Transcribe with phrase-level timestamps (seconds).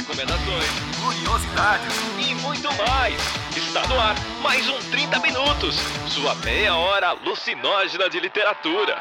[0.00, 0.64] recomendações,
[1.02, 3.14] curiosidades e muito mais.
[3.54, 5.76] Está no ar mais um 30 Minutos,
[6.08, 8.96] sua meia hora alucinógena de literatura.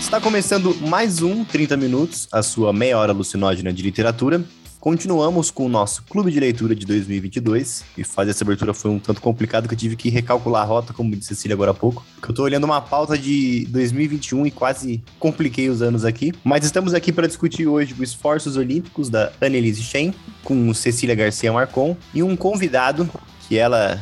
[0.00, 4.42] Está começando mais um 30 Minutos, a sua meia hora alucinógena de literatura.
[4.80, 8.98] Continuamos com o nosso clube de leitura de 2022 e fazer essa abertura foi um
[9.00, 12.06] tanto complicado que eu tive que recalcular a rota, como disse Cecília agora há pouco.
[12.26, 16.32] Eu tô olhando uma pauta de 2021 e quase compliquei os anos aqui.
[16.44, 20.14] Mas estamos aqui para discutir hoje os esforços olímpicos da Annelise Chen
[20.44, 23.10] com Cecília Garcia Marcon e um convidado
[23.48, 24.00] que ela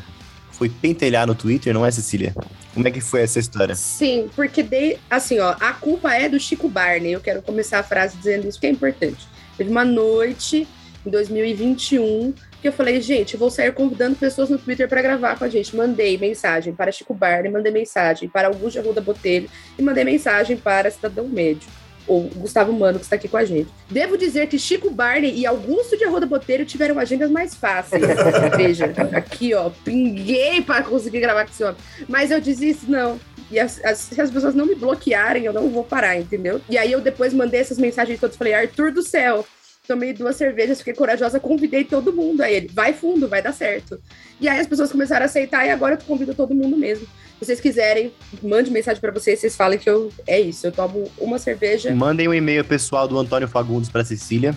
[0.51, 2.35] foi pentelhar no Twitter, não é, Cecília?
[2.75, 3.75] Como é que foi essa história?
[3.75, 7.13] Sim, porque de, assim, ó, a culpa é do Chico Barney.
[7.13, 9.27] Eu quero começar a frase dizendo isso que é importante.
[9.57, 10.67] Teve uma noite
[11.05, 15.39] em 2021 que eu falei, gente, eu vou sair convidando pessoas no Twitter para gravar
[15.39, 15.77] com a gente.
[15.77, 19.49] Mandei mensagem para Chico Barney, mandei mensagem para Augusto Arruda Botelho
[19.79, 21.69] e mandei mensagem para Cidadão Médio
[22.07, 23.69] ou Gustavo Mano, que está aqui com a gente.
[23.91, 28.03] Devo dizer que Chico Barney e Augusto de Arruda Botelho tiveram agendas mais fáceis.
[28.57, 31.77] Veja, aqui, ó, pinguei para conseguir gravar com esse homem.
[32.09, 33.19] Mas eu desisto, não.
[33.51, 36.61] E as, as, se as pessoas não me bloquearem, eu não vou parar, entendeu?
[36.69, 39.47] E aí eu depois mandei essas mensagens todas, falei, Arthur do céu,
[39.87, 42.43] tomei duas cervejas, fiquei corajosa, convidei todo mundo.
[42.43, 44.01] Aí ele, vai fundo, vai dar certo.
[44.41, 47.07] E aí as pessoas começaram a aceitar e agora eu convido todo mundo mesmo.
[47.39, 51.11] Se vocês quiserem, mande mensagem para vocês, vocês falem que eu é isso, eu tomo
[51.19, 51.95] uma cerveja.
[51.95, 54.55] Mandem um e-mail pessoal do Antônio Fagundes para Cecília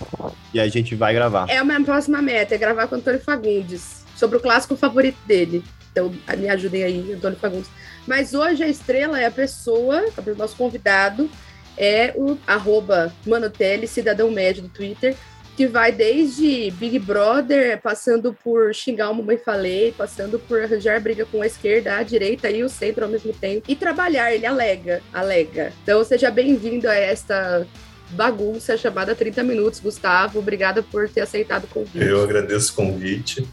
[0.52, 1.46] e a gente vai gravar.
[1.48, 5.18] É a minha próxima meta, é gravar com o Antônio Fagundes sobre o clássico favorito
[5.26, 5.62] dele.
[5.92, 7.68] Então, me ajudem aí, Antônio Fagundes.
[8.10, 11.30] Mas hoje a estrela é a pessoa, o nosso convidado,
[11.78, 15.14] é o arroba Manotelli, cidadão médio do Twitter,
[15.56, 21.24] que vai desde Big Brother, passando por xingar o mamãe falei, passando por arranjar briga
[21.24, 23.62] com a esquerda, a direita e o centro ao mesmo tempo.
[23.68, 25.72] E trabalhar, ele alega, alega.
[25.84, 27.64] Então seja bem-vindo a esta
[28.10, 30.40] bagunça chamada 30 Minutos, Gustavo.
[30.40, 32.04] Obrigada por ter aceitado o convite.
[32.04, 33.46] Eu agradeço o convite.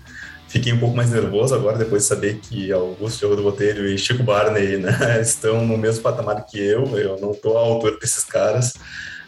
[0.48, 3.98] Fiquei um pouco mais nervoso agora, depois de saber que Augusto Diogo do Botelho e
[3.98, 6.98] Chico Barney né, estão no mesmo patamar que eu.
[6.98, 8.74] Eu não estou à altura desses caras,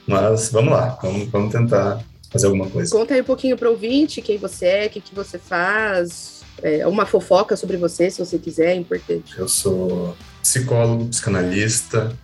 [0.08, 2.96] mas vamos lá, vamos, vamos tentar fazer alguma coisa.
[2.96, 6.42] Conta aí um pouquinho para o ouvinte quem você é, o que, que você faz,
[6.62, 9.38] é, uma fofoca sobre você, se você quiser, é importante.
[9.38, 12.16] Eu sou psicólogo, psicanalista,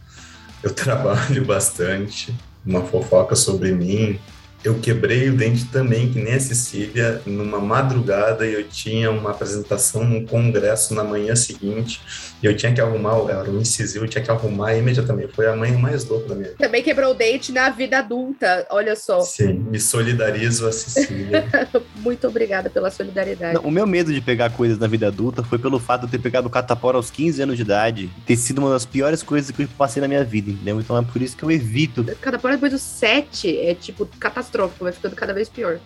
[0.63, 2.33] eu trabalho bastante,
[2.65, 4.19] uma fofoca sobre mim,
[4.67, 9.29] eu quebrei o dente também, que nem a Cecília, numa madrugada, e eu tinha uma
[9.29, 12.01] apresentação num congresso na manhã seguinte,
[12.41, 15.33] e eu tinha que arrumar, era um incisivo, eu tinha que arrumar imediatamente.
[15.33, 16.57] Foi a mãe mais louca da minha vida.
[16.59, 19.21] Também quebrou o dente na vida adulta, olha só.
[19.21, 21.45] Sim, me solidarizo a Cecília.
[21.97, 23.53] Muito obrigada pela solidariedade.
[23.53, 26.11] Não, o meu medo de pegar coisas na vida adulta foi pelo fato de eu
[26.11, 29.51] ter pegado o catapora aos 15 anos de idade, ter sido uma das piores coisas
[29.51, 30.79] que eu passei na minha vida, entendeu?
[30.79, 32.03] Então é por isso que eu evito.
[32.19, 35.79] Catapora depois dos 7 é tipo catastrófico vai ficando cada vez pior.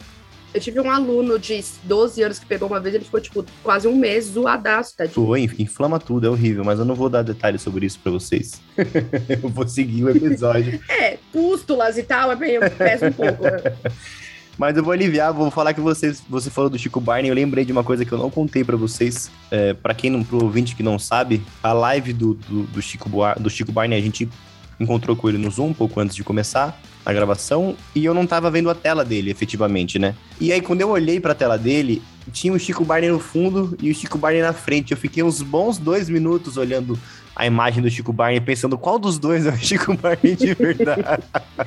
[0.51, 3.87] Eu tive um aluno de 12 anos que pegou uma vez, ele ficou, tipo, quase
[3.87, 5.07] um mês zoadaço, tá?
[5.07, 8.59] Foi, inflama tudo, é horrível, mas eu não vou dar detalhes sobre isso pra vocês.
[9.29, 10.79] eu vou seguir o episódio.
[10.89, 13.43] é, pústulas e tal, é bem, eu peço um pouco.
[14.57, 17.63] Mas eu vou aliviar, vou falar que vocês, você falou do Chico Barney, eu lembrei
[17.63, 19.31] de uma coisa que eu não contei para vocês.
[19.49, 23.09] É, para quem não, pro ouvinte que não sabe, a live do, do, do, Chico,
[23.39, 24.27] do Chico Barney, a gente
[24.77, 28.27] encontrou com ele no Zoom um pouco antes de começar a gravação e eu não
[28.27, 30.15] tava vendo a tela dele, efetivamente, né?
[30.39, 32.01] E aí, quando eu olhei pra tela dele,
[32.31, 34.91] tinha o Chico Barney no fundo e o Chico Barney na frente.
[34.91, 36.97] Eu fiquei uns bons dois minutos olhando
[37.35, 41.23] a imagem do Chico Barney, pensando qual dos dois é o Chico Barney de verdade.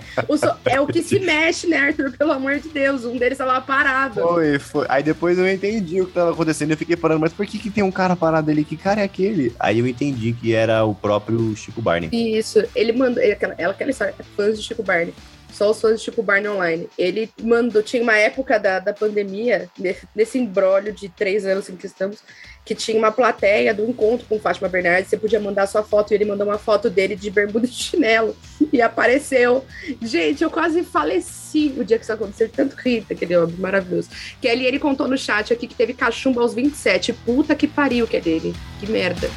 [0.65, 2.13] é o que se mexe, né, Arthur?
[2.17, 4.21] Pelo amor de Deus, um deles tava parado.
[4.21, 4.87] Foi, foi.
[4.89, 6.73] Aí depois eu entendi o que tava acontecendo.
[6.73, 8.65] Eu fiquei parando, mas por que, que tem um cara parado ali?
[8.65, 9.55] Que cara é aquele?
[9.59, 12.11] Aí eu entendi que era o próprio Chico Barney.
[12.13, 13.23] Isso, ele mandou.
[13.23, 15.15] Ele, aquela, aquela história, é fãs de Chico Barney
[15.53, 16.89] só os fãs de Chico Barney Online.
[16.99, 19.69] Ele mandou, tinha uma época da, da pandemia,
[20.17, 22.21] nesse embrólio de três anos em que estamos,
[22.65, 26.15] que tinha uma plateia do encontro com Fátima Bernardes, você podia mandar sua foto e
[26.15, 28.37] ele mandou uma foto dele de bermuda de chinelo
[28.73, 29.65] e apareceu.
[30.01, 34.09] Gente, eu quase faleci o dia que isso aconteceu, tanto rir aquele homem maravilhoso.
[34.41, 37.13] Que ele contou no chat aqui que teve cachumba aos 27.
[37.13, 38.55] Puta que pariu que é dele.
[38.79, 39.29] Que merda.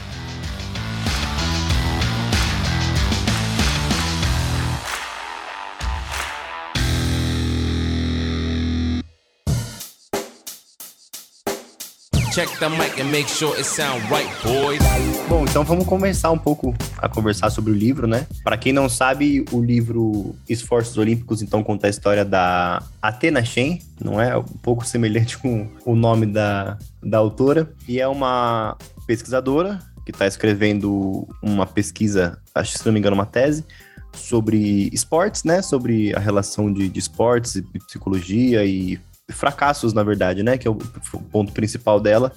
[15.29, 18.27] Bom, então vamos começar um pouco a conversar sobre o livro, né?
[18.43, 23.81] Para quem não sabe, o livro Esforços Olímpicos então conta a história da Athena Shen,
[24.03, 24.37] não é?
[24.37, 28.77] Um pouco semelhante com o nome da, da autora, e é uma
[29.07, 33.63] pesquisadora que está escrevendo uma pesquisa, acho se não me engano, uma tese,
[34.11, 35.61] sobre esportes, né?
[35.61, 38.99] Sobre a relação de, de esportes e psicologia e
[39.31, 40.57] fracassos, na verdade, né?
[40.57, 42.31] Que é o, ponto principal dela.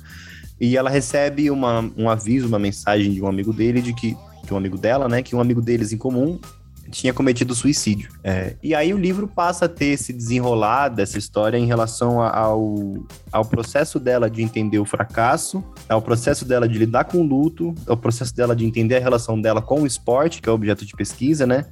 [0.61, 4.53] E ela recebe uma, um aviso, uma mensagem de um amigo dele, de que, de
[4.53, 5.23] um amigo dela, né?
[5.23, 6.39] Que um amigo deles em comum
[6.91, 8.11] tinha cometido suicídio.
[8.25, 13.07] É, e aí o livro passa a ter esse desenrolar dessa história em relação ao,
[13.31, 17.75] ao processo dela de entender o fracasso, ao processo dela de lidar com o luto,
[17.87, 20.85] ao processo dela de entender a relação dela com o esporte, que é o objeto
[20.85, 21.67] de pesquisa, né?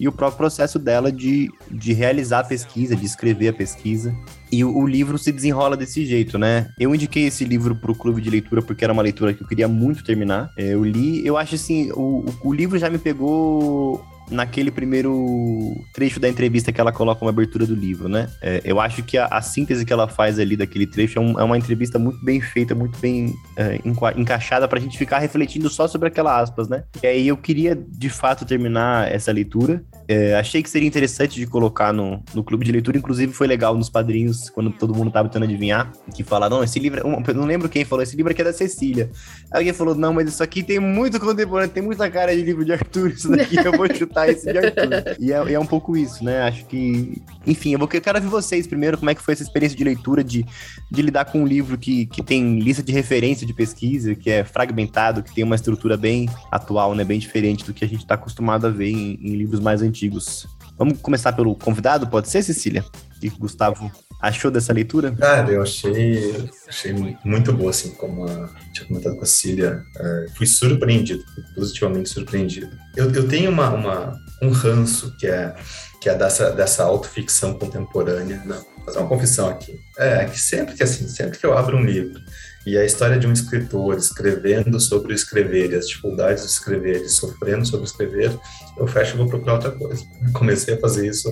[0.00, 4.14] E o próprio processo dela de, de realizar a pesquisa, de escrever a pesquisa.
[4.52, 6.68] E o, o livro se desenrola desse jeito, né?
[6.78, 9.48] Eu indiquei esse livro para o clube de leitura porque era uma leitura que eu
[9.48, 10.50] queria muito terminar.
[10.56, 16.18] É, eu li, eu acho assim, o, o livro já me pegou naquele primeiro trecho
[16.18, 18.28] da entrevista que ela coloca uma abertura do livro, né?
[18.40, 21.38] É, eu acho que a, a, síntese que ela faz ali daquele trecho é, um,
[21.38, 25.68] é uma entrevista muito bem feita, muito bem é, enca encaixada pra gente ficar refletindo
[25.68, 26.84] só sobre aquela aspas, né?
[27.02, 29.84] E aí eu queria, de fato, terminar essa leitura.
[30.08, 33.76] É, achei que seria interessante de colocar no, no clube de leitura, inclusive foi legal
[33.76, 37.34] nos padrinhos, quando todo mundo tava tentando adivinhar, que falaram, não, esse livro, é eu
[37.34, 39.10] não lembro quem falou, esse livro aqui é da Cecília.
[39.50, 42.64] Aí alguém falou, não, mas isso aqui tem muito contemporâneo, tem muita cara de livro
[42.64, 45.16] de Arthur, isso daqui eu vou chutar esse de Arthur.
[45.18, 46.42] e, é, é, um pouco isso, né?
[46.42, 47.22] Acho que.
[47.46, 50.22] Enfim, eu vou quero ver vocês primeiro, como é que foi essa experiência de leitura,
[50.22, 50.44] de,
[50.90, 54.44] de lidar com um livro que, que tem lista de referência de pesquisa, que é
[54.44, 57.04] fragmentado, que tem uma estrutura bem atual, né?
[57.04, 60.46] Bem diferente do que a gente está acostumado a ver em, em livros mais antigos.
[60.78, 62.84] Vamos começar pelo convidado, pode ser, Cecília?
[63.22, 63.90] E Gustavo
[64.22, 65.12] achou dessa leitura?
[65.12, 69.82] Cara, eu achei, achei muito boa, assim, como a, tinha comentado com a Cília.
[69.98, 71.24] É, fui surpreendido,
[71.54, 72.70] positivamente surpreendido.
[72.96, 75.54] Eu, eu tenho uma, uma, um ranço que é,
[76.00, 78.40] que é dessa, dessa autoficção contemporânea.
[78.46, 79.74] Não, vou fazer uma confissão aqui.
[79.98, 82.20] É, que sempre que, assim, sempre que eu abro um livro
[82.64, 87.02] e a história de um escritor escrevendo sobre o escrever e as dificuldades de escrever
[87.02, 88.38] e sofrendo sobre escrever,
[88.78, 90.04] eu fecho e vou procurar outra coisa.
[90.32, 91.28] Comecei a fazer isso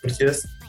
[0.00, 0.24] porque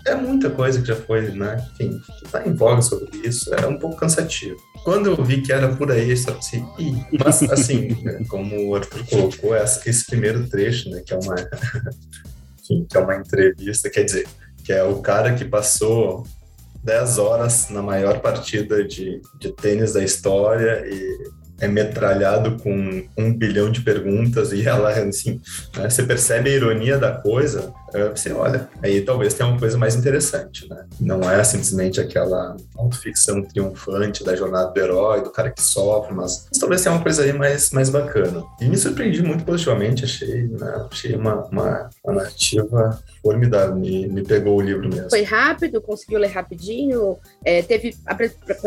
[0.05, 1.65] é muita coisa que já foi, né?
[1.73, 2.01] Enfim,
[2.31, 4.57] tá em voga sobre isso, é um pouco cansativo.
[4.83, 6.95] Quando eu vi que era por aí, eu estava assim, Ih.
[7.23, 11.35] mas assim, né, como o Arthur colocou, esse primeiro trecho, né, que é uma,
[12.61, 14.27] enfim, que é uma entrevista, quer dizer,
[14.63, 16.25] que é o cara que passou
[16.83, 23.33] 10 horas na maior partida de, de tênis da história e é metralhado com um
[23.33, 25.39] bilhão de perguntas e ela, assim,
[25.77, 27.73] né, você percebe a ironia da coisa,
[28.15, 30.85] você olha, aí talvez tenha uma coisa mais interessante, né?
[30.99, 36.47] Não é simplesmente aquela autoficção triunfante da jornada do herói, do cara que sofre, mas,
[36.51, 38.43] mas talvez tenha uma coisa aí mais, mais bacana.
[38.59, 44.23] E me surpreendi muito positivamente, achei, né, achei uma, uma, uma narrativa formidável, me, me
[44.23, 45.09] pegou o livro mesmo.
[45.09, 47.95] Foi rápido, conseguiu ler rapidinho, é, teve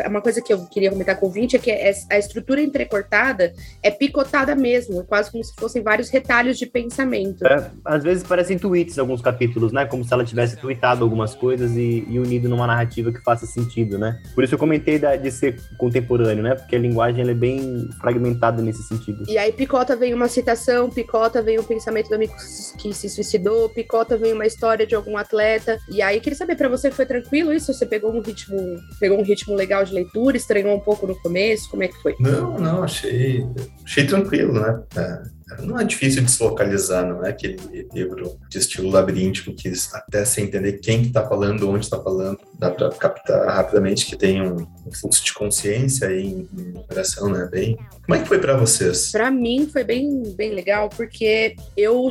[0.07, 3.53] uma coisa que eu queria comentar com o Vinte é que é, a estrutura entrecortada
[3.83, 7.47] é picotada mesmo, quase como se fossem vários retalhos de pensamento.
[7.47, 9.85] É, às vezes parecem tweets alguns capítulos, né?
[9.87, 13.99] Como se ela tivesse tweetado algumas coisas e, e unido numa narrativa que faça sentido,
[13.99, 14.21] né?
[14.35, 16.55] Por isso eu comentei da, de ser contemporâneo, né?
[16.55, 19.25] Porque a linguagem é bem fragmentada nesse sentido.
[19.29, 22.35] E aí picota vem uma citação, picota vem o pensamento do amigo
[22.79, 25.79] que se suicidou, picota vem uma história de algum atleta.
[25.91, 27.73] E aí queria saber para você foi tranquilo isso?
[27.73, 28.57] Você pegou um ritmo,
[29.01, 31.71] pegou um ritmo legal de leitura, estranhou um pouco no começo?
[31.71, 32.15] Como é que foi?
[32.21, 33.47] Não, não, achei,
[33.85, 34.83] achei tranquilo, né?
[34.97, 37.57] É não é difícil de se localizar, não é aquele
[37.93, 42.39] livro de estilo labiríntico que até sem entender quem que está falando, onde está falando,
[42.59, 47.49] dá para captar rapidamente que tem um, fluxo de consciência aí em operação, né?
[47.51, 49.13] Bem, como é que foi para vocês?
[49.13, 52.11] Para mim foi bem, bem legal porque eu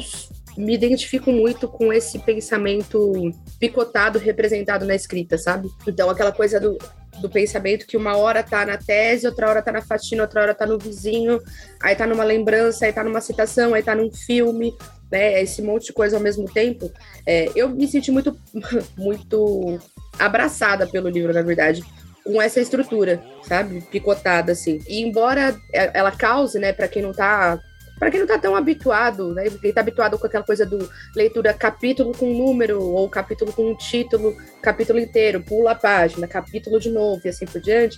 [0.57, 3.11] me identifico muito com esse pensamento
[3.59, 5.69] picotado representado na escrita, sabe?
[5.85, 6.77] Então, aquela coisa do,
[7.21, 10.55] do pensamento que uma hora tá na tese, outra hora tá na faxina, outra hora
[10.55, 11.39] tá no vizinho,
[11.81, 14.73] aí tá numa lembrança, aí tá numa citação, aí tá num filme,
[15.11, 15.41] né?
[15.41, 16.91] Esse monte de coisa ao mesmo tempo.
[17.25, 18.37] É, eu me senti muito,
[18.97, 19.79] muito
[20.19, 21.83] abraçada pelo livro, na verdade
[22.25, 23.81] com essa estrutura, sabe?
[23.81, 24.81] Picotada, assim.
[24.87, 27.59] E embora ela cause, né, para quem não tá
[27.97, 29.49] para quem não está tão habituado, né?
[29.49, 34.35] Quem está habituado com aquela coisa do leitura capítulo com número, ou capítulo com título,
[34.61, 37.97] capítulo inteiro, pula a página, capítulo de novo e assim por diante,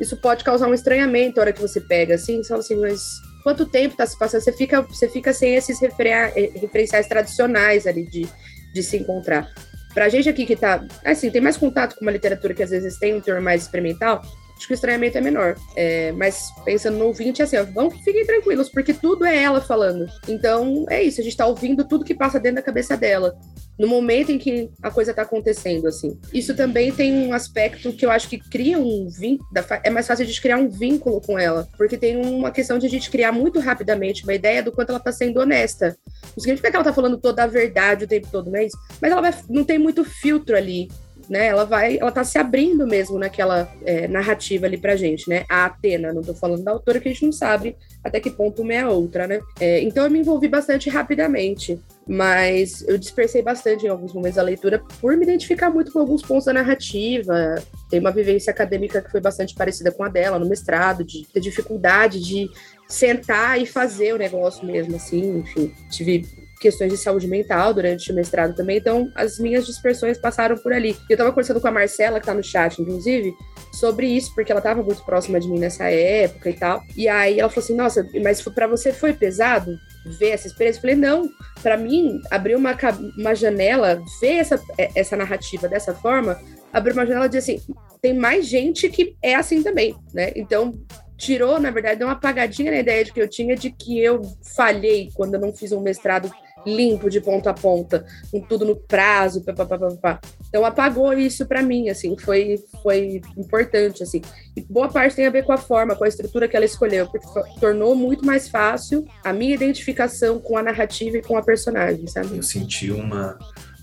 [0.00, 3.20] isso pode causar um estranhamento na hora que você pega, assim, você fala assim, mas
[3.42, 4.42] quanto tempo está se passando?
[4.42, 8.28] Você fica, você fica sem esses eh, referenciais tradicionais ali de,
[8.72, 9.48] de se encontrar.
[9.94, 12.70] Para a gente aqui que está, assim, tem mais contato com uma literatura que às
[12.70, 14.22] vezes tem um teor mais experimental,
[14.58, 15.56] acho que o estranhamento é menor.
[15.74, 20.06] É, mas pensando no ouvinte, assim, ó, vão, fiquem tranquilos, porque tudo é ela falando.
[20.28, 23.34] Então, é isso, a gente tá ouvindo tudo que passa dentro da cabeça dela.
[23.78, 26.18] no momento em que a coisa está acontecendo, assim.
[26.34, 29.48] Isso também tem um aspecto que eu acho que cria um vínculo,
[29.84, 32.86] é mais fácil a gente criar um vínculo com ela, porque tem uma questão de
[32.86, 35.96] a gente criar muito rapidamente uma ideia do quanto ela está sendo honesta.
[36.36, 38.76] Não significa que ela está falando toda a verdade o tempo todo, não é isso?
[39.00, 40.88] Mas ela vai, não tem muito filtro ali
[41.28, 41.46] né?
[41.46, 45.44] Ela vai, ela tá se abrindo mesmo naquela é, narrativa ali pra gente, né?
[45.48, 48.62] A Atena, não tô falando da autora que a gente não sabe até que ponto
[48.62, 49.40] uma é a outra, né?
[49.60, 54.42] É, então eu me envolvi bastante rapidamente, mas eu dispersei bastante em alguns momentos da
[54.42, 57.56] leitura por me identificar muito com alguns pontos da narrativa.
[57.90, 61.40] Tem uma vivência acadêmica que foi bastante parecida com a dela no mestrado, de ter
[61.40, 62.48] dificuldade de
[62.88, 66.24] sentar e fazer o negócio mesmo, assim, enfim, tive
[66.58, 70.96] questões de saúde mental durante o mestrado também, então as minhas dispersões passaram por ali.
[71.08, 73.32] Eu estava conversando com a Marcela, que está no chat, inclusive,
[73.72, 76.82] sobre isso, porque ela estava muito próxima de mim nessa época e tal.
[76.96, 79.78] E aí ela falou assim: Nossa, mas para você foi pesado
[80.18, 80.78] ver essa experiência?
[80.78, 81.28] Eu falei: Não,
[81.62, 82.76] para mim, abrir uma,
[83.16, 86.38] uma janela, ver essa, é, essa narrativa dessa forma,
[86.72, 87.62] abrir uma janela e dizer assim:
[88.00, 90.32] tem mais gente que é assim também, né?
[90.34, 90.78] Então,
[91.16, 94.22] tirou, na verdade, deu uma apagadinha na ideia de que eu tinha de que eu
[94.56, 96.30] falhei quando eu não fiz um mestrado
[96.66, 100.20] limpo de ponta a ponta, com tudo no prazo, pá, pá, pá, pá.
[100.48, 104.22] Então apagou isso para mim, assim, foi, foi importante, assim.
[104.56, 107.06] E boa parte tem a ver com a forma, com a estrutura que ela escolheu,
[107.06, 107.26] porque
[107.60, 112.36] tornou muito mais fácil a minha identificação com a narrativa e com a personagem, sabe?
[112.36, 113.38] Eu senti uma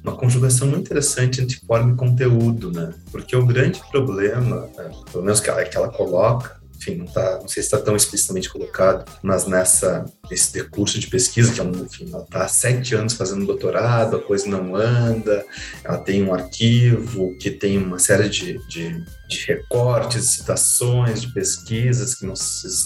[0.05, 2.93] uma conjugação muito interessante entre forma e conteúdo, né?
[3.11, 7.39] Porque o grande problema, né, pelo menos que ela, que ela coloca, enfim, não, tá,
[7.41, 11.63] não sei se está tão explicitamente colocado, mas nessa esse decurso de pesquisa, que é
[11.63, 15.45] enfim, ela está há sete anos fazendo doutorado, a coisa não anda,
[15.83, 22.15] ela tem um arquivo que tem uma série de, de, de recortes, citações, de pesquisas
[22.15, 22.33] que não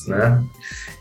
[0.08, 0.44] né,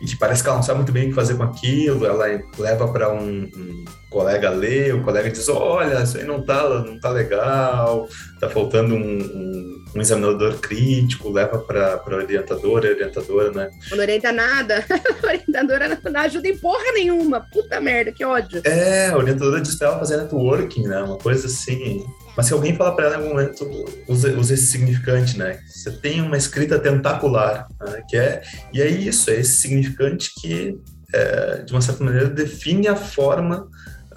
[0.00, 2.26] e que parece que ela não sabe muito bem o que fazer com aquilo, ela
[2.58, 6.98] leva para um, um colega ler, o colega diz, olha, isso aí não tá, não
[6.98, 8.08] tá legal,
[8.40, 13.70] tá faltando um, um, um examinador crítico, leva para a orientadora, orientadora, né?
[13.90, 14.84] Não orienta nada,
[15.22, 18.62] a orientadora não ajuda em porra nenhuma, puta merda, que ódio.
[18.64, 22.04] É, a orientadora diz pra ela fazer networking, né, uma coisa assim...
[22.36, 23.68] Mas se alguém falar para ela em algum momento,
[24.06, 25.58] use, use, esse significante, né?
[25.66, 28.00] Você tem uma escrita tentacular, né?
[28.08, 30.78] que é e é isso, é esse significante que
[31.12, 33.68] é, de uma certa maneira define a forma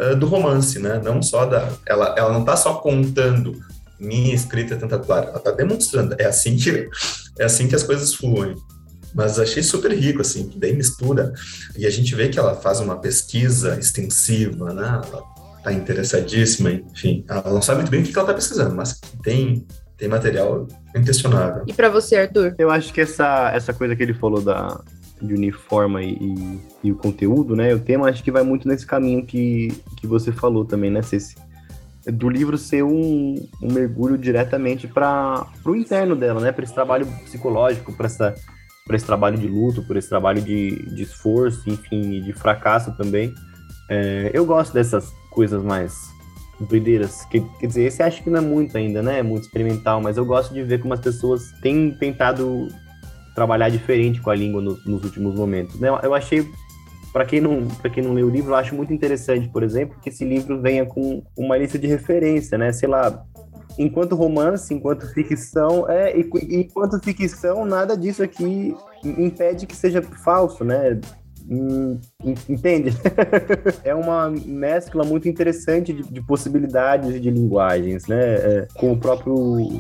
[0.02, 1.00] uh, do romance, né?
[1.04, 3.60] Não só da, ela, ela não está só contando
[4.00, 6.16] minha escrita tentacular, ela está demonstrando.
[6.18, 6.90] É assim que
[7.40, 8.56] é assim que as coisas fluem.
[9.14, 11.34] Mas achei super rico, assim, que daí mistura.
[11.78, 15.02] E a gente vê que ela faz uma pesquisa extensiva, né?
[15.06, 15.24] Ela
[15.58, 19.68] está interessadíssima, enfim, ela não sabe muito bem o que ela está pesquisando, mas tem
[20.02, 21.64] tem material inquestionável.
[21.68, 22.56] E para você, Arthur?
[22.58, 24.82] Eu acho que essa, essa coisa que ele falou da,
[25.22, 27.74] de uniforma e, e, o conteúdo, né?
[27.74, 31.36] O tema acho que vai muito nesse caminho que, que você falou também, né, Ceci?
[32.06, 36.52] Do livro ser um, um mergulho diretamente para o interno dela, né?
[36.52, 38.36] Para esse trabalho psicológico, para essa
[38.96, 43.34] esse trabalho de luto, por esse trabalho de, de esforço, enfim, de fracasso também.
[43.90, 45.94] É, eu gosto dessas coisas mais
[46.60, 47.26] doideiras.
[47.26, 49.20] Que, quer dizer, esse acho que não é muito ainda, né?
[49.20, 52.68] É muito experimental, mas eu gosto de ver como as pessoas têm tentado
[53.36, 55.80] trabalhar diferente com a língua no, nos últimos momentos.
[55.80, 55.90] Né?
[56.04, 56.48] Eu achei,
[57.14, 59.98] para quem não para quem não leu o livro, eu acho muito interessante, por exemplo,
[60.02, 62.72] que esse livro venha com uma lista de referência, né?
[62.72, 63.26] Sei lá,
[63.78, 66.14] enquanto romance, enquanto ficção, é,
[66.50, 71.00] enquanto ficção, nada disso aqui impede que seja falso, né?
[72.50, 72.94] Entende?
[73.84, 78.20] é uma mescla muito interessante de, de possibilidades de linguagens, né?
[78.20, 79.36] É, com o próprio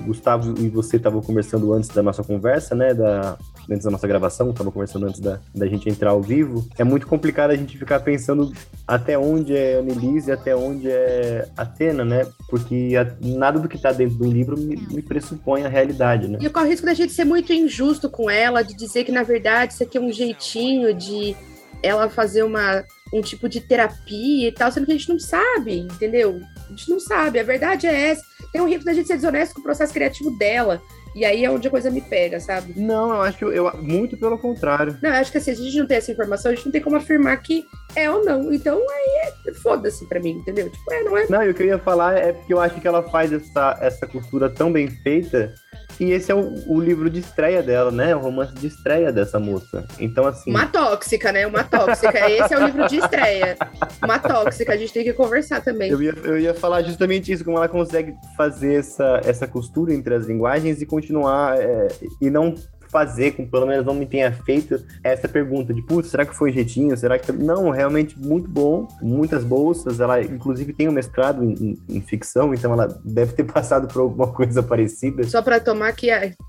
[0.05, 2.93] Gustavo e você estavam conversando antes da nossa conversa, né?
[2.93, 3.37] Da,
[3.69, 6.65] antes da nossa gravação, estava conversando antes da, da gente entrar ao vivo.
[6.77, 8.51] É muito complicado a gente ficar pensando
[8.87, 12.27] até onde é Annelise e até onde é Atena, né?
[12.49, 16.39] Porque a, nada do que está dentro do livro me, me, pressupõe a realidade, né?
[16.41, 19.23] E corre o risco da gente ser muito injusto com ela, de dizer que na
[19.23, 21.35] verdade isso aqui é um jeitinho de
[21.83, 22.83] ela fazer uma,
[23.13, 26.41] um tipo de terapia e tal, sendo que a gente não sabe, entendeu?
[26.67, 27.39] A gente não sabe.
[27.39, 28.23] A verdade é essa.
[28.51, 30.81] Tem um risco da gente ser desonesto com o processo criativo dela.
[31.15, 32.73] E aí é onde a coisa me pega, sabe?
[32.77, 34.97] Não, eu acho que eu, eu muito pelo contrário.
[35.01, 36.71] Não, eu acho que assim, se a gente não tem essa informação, a gente não
[36.71, 37.65] tem como afirmar que
[37.95, 38.53] é ou não.
[38.53, 40.69] Então aí é foda-se pra mim, entendeu?
[40.69, 41.27] Tipo, é, não é.
[41.27, 43.77] Não, e o que eu ia falar é porque eu acho que ela faz essa,
[43.81, 45.53] essa cultura tão bem feita
[46.01, 48.15] e esse é o, o, livro de estreia dela, né?
[48.15, 49.85] O romance de estreia dessa moça.
[49.99, 50.49] Então, assim.
[50.49, 51.45] Uma tóxica, né?
[51.45, 52.27] Uma tóxica.
[52.27, 53.55] Esse é o livro de estreia.
[54.03, 55.91] Uma tóxica, a gente tem que conversar também.
[55.91, 60.15] Eu ia, eu ia falar justamente isso, como ela consegue fazer essa, essa costura entre
[60.15, 61.59] as linguagens e continuar.
[61.59, 61.87] É,
[62.21, 62.55] e não
[62.91, 66.51] fazer com pelo menos não me tenha feito essa pergunta de, putz, será que foi
[66.51, 66.95] jeitinho?
[66.97, 67.31] Será que.
[67.31, 69.99] Não, realmente muito bom, muitas bolsas.
[69.99, 74.01] Ela, inclusive, tem um mestrado em, em, em ficção, então ela deve ter passado por
[74.01, 75.23] alguma coisa parecida.
[75.23, 75.93] Só para tomar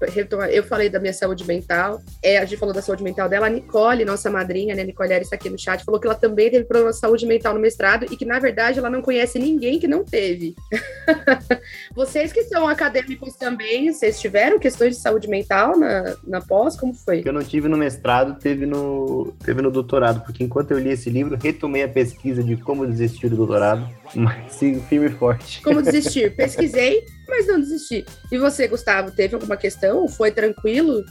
[0.09, 3.47] retomar, eu falei da minha saúde mental, é, a gente falou da saúde mental dela,
[3.47, 6.65] a Nicole, nossa madrinha, né, Nicole Ares, aqui no chat, falou que ela também teve
[6.65, 9.87] problema de saúde mental no mestrado e que, na verdade, ela não conhece ninguém que
[9.87, 10.55] não teve.
[11.95, 16.75] Vocês que são acadêmicos também, vocês tiveram questões de saúde mental na, na pós?
[16.75, 17.23] Como foi?
[17.25, 21.11] Eu não tive no mestrado, teve no, teve no doutorado, porque enquanto eu li esse
[21.11, 25.63] livro, retomei a pesquisa de como desistir do doutorado, mas sigo firme e forte.
[25.63, 26.35] Como desistir?
[26.35, 28.05] Pesquisei, mas não desisti.
[28.33, 30.09] E você, Gustavo, teve alguma questão?
[30.09, 31.05] Foi tranquilo?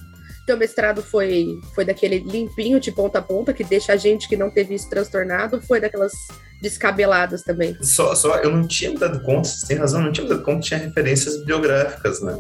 [0.47, 4.35] Teu mestrado foi, foi daquele limpinho de ponta a ponta, que deixa a gente que
[4.35, 6.11] não teve isso transtornado, foi daquelas
[6.61, 7.77] descabeladas também?
[7.81, 10.43] Só, só eu não tinha me dado conta, você tem razão, não tinha me dado
[10.43, 12.39] conta que tinha referências biográficas, né?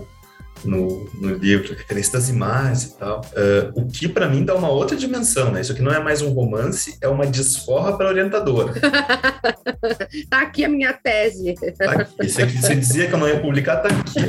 [0.63, 3.21] No, no livro, referência das imagens e tal.
[3.21, 5.61] Uh, o que para mim dá uma outra dimensão, né?
[5.61, 8.73] Isso aqui não é mais um romance, é uma desforra para orientadora.
[10.29, 11.55] tá aqui a minha tese.
[11.77, 12.29] Tá aqui.
[12.29, 14.21] Você, você dizia que eu não ia publicar, tá aqui.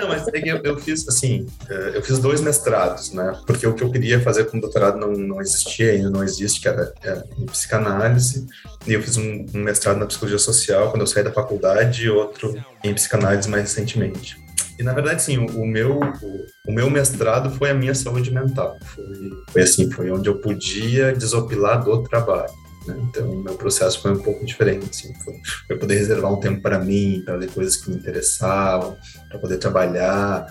[0.00, 3.38] não, mas é eu, eu, fiz, assim, uh, eu fiz dois mestrados, né?
[3.46, 6.68] Porque o que eu queria fazer com doutorado não, não existia, ainda não existe, que
[6.68, 8.46] era, era em psicanálise.
[8.86, 12.10] E eu fiz um, um mestrado na psicologia social quando eu saí da faculdade e
[12.10, 14.45] outro em psicanálise mais recentemente.
[14.78, 18.78] E na verdade, sim, o, meu o, o, meu mestrado foi a minha saúde mental.
[18.82, 19.04] Foi,
[19.50, 22.52] foi assim, foi onde eu podia desopilar do trabalho.
[22.86, 22.96] Né?
[23.08, 24.88] Então, o meu processo foi um pouco diferente.
[24.90, 25.34] Assim, foi,
[25.66, 28.96] foi poder reservar um tempo para mim, para ler coisas que me interessavam,
[29.28, 30.46] para poder trabalhar.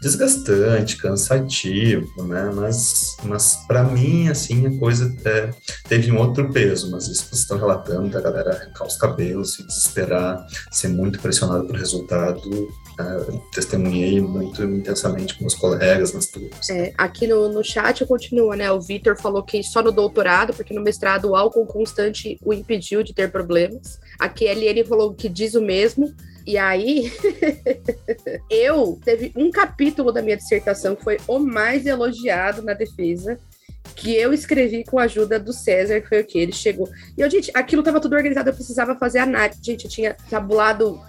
[0.00, 2.50] Desgastante, cansativo, né?
[2.54, 5.50] Mas, mas para mim, assim, a coisa é,
[5.90, 6.90] teve um outro peso.
[6.90, 11.20] Mas isso que vocês estão relatando, da galera arrancar os cabelos, se desesperar, ser muito
[11.20, 12.40] pressionado por resultado,
[13.52, 16.68] Testemunhei muito intensamente com meus colegas nas turmas.
[16.68, 18.70] É, aqui no, no chat continua, né?
[18.70, 23.02] O Vitor falou que só no doutorado, porque no mestrado o álcool constante o impediu
[23.02, 23.98] de ter problemas.
[24.18, 26.14] Aqui ele, ele falou que diz o mesmo.
[26.46, 27.12] E aí,
[28.50, 33.38] eu teve um capítulo da minha dissertação que foi o mais elogiado na defesa,
[33.94, 36.88] que eu escrevi com a ajuda do César, que foi o que ele chegou.
[37.16, 39.60] E eu, gente, aquilo tava tudo organizado, eu precisava fazer análise.
[39.62, 41.00] Gente, eu tinha tabulado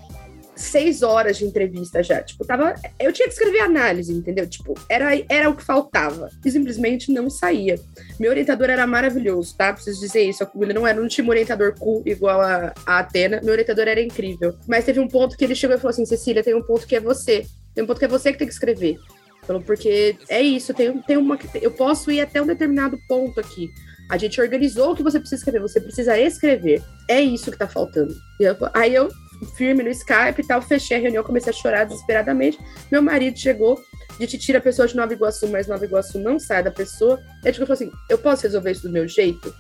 [0.62, 2.22] seis horas de entrevista já.
[2.22, 2.76] Tipo, tava.
[3.00, 4.48] Eu tinha que escrever análise, entendeu?
[4.48, 6.30] Tipo, era, era o que faltava.
[6.44, 7.80] E simplesmente não saía.
[8.20, 9.74] Meu orientador era maravilhoso, tá?
[9.74, 10.48] Preciso dizer isso.
[10.60, 13.42] Ele não era um time orientador cool igual a, a Atena.
[13.44, 14.56] Meu orientador era incrível.
[14.68, 16.96] Mas teve um ponto que ele chegou e falou assim: Cecília, tem um ponto que
[16.96, 17.46] é você.
[17.74, 18.98] Tem um ponto que é você que tem que escrever.
[19.44, 21.38] Falou, porque é isso, tem, tem uma.
[21.62, 23.70] Eu posso ir até um determinado ponto aqui.
[24.10, 26.84] A gente organizou o que você precisa escrever, você precisa escrever.
[27.08, 28.14] É isso que tá faltando.
[28.40, 29.10] Eu, aí eu
[29.46, 30.62] firme no Skype e tal.
[30.62, 32.60] Fechei a reunião, comecei a chorar desesperadamente.
[32.92, 33.82] Meu marido chegou,
[34.20, 37.20] de te tira a pessoa de Nova Iguaçu, mas Nova Iguaçu não sai da pessoa.
[37.44, 39.54] Ele falou assim: eu posso resolver isso do meu jeito?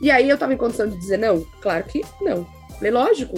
[0.00, 1.44] E aí eu tava em condição de dizer não?
[1.60, 2.46] Claro que não.
[2.76, 3.36] Falei, lógico.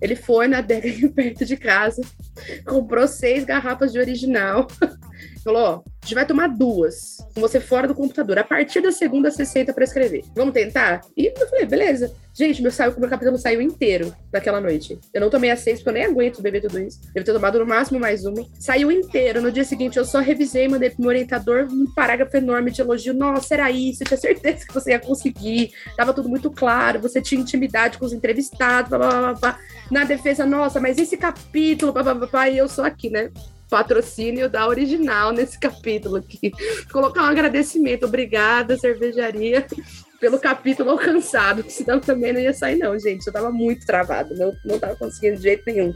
[0.00, 2.02] Ele foi na adega perto de casa,
[2.66, 4.66] comprou seis garrafas de original.
[5.42, 8.38] Falou: ó, a gente vai tomar duas, com você fora do computador.
[8.38, 10.22] A partir da segunda, você senta pra escrever.
[10.36, 11.00] Vamos tentar?
[11.16, 12.14] E eu falei: beleza.
[12.36, 14.98] Gente, meu, saiu, meu capítulo saiu inteiro daquela noite.
[15.14, 17.00] Eu não tomei a seis, porque eu nem aguento beber tudo isso.
[17.14, 18.44] Devo ter tomado no máximo mais uma.
[18.58, 19.40] Saiu inteiro.
[19.40, 23.14] No dia seguinte, eu só revisei, mandei pro meu orientador um parágrafo enorme de elogio.
[23.14, 25.72] Nossa, era isso, eu tinha certeza que você ia conseguir.
[25.96, 29.58] Tava tudo muito claro, você tinha intimidade com os entrevistados, blá, blá, blá, blá.
[29.90, 33.30] Na defesa, nossa, mas esse capítulo, blá, blá, blá, blá, e eu sou aqui, né?
[33.68, 36.52] Patrocínio da original nesse capítulo aqui.
[36.92, 39.66] Colocar um agradecimento, obrigada, cervejaria,
[40.20, 43.26] pelo capítulo alcançado, senão também não ia sair, não, gente.
[43.26, 45.94] Eu tava muito travado, não, não tava conseguindo de jeito nenhum.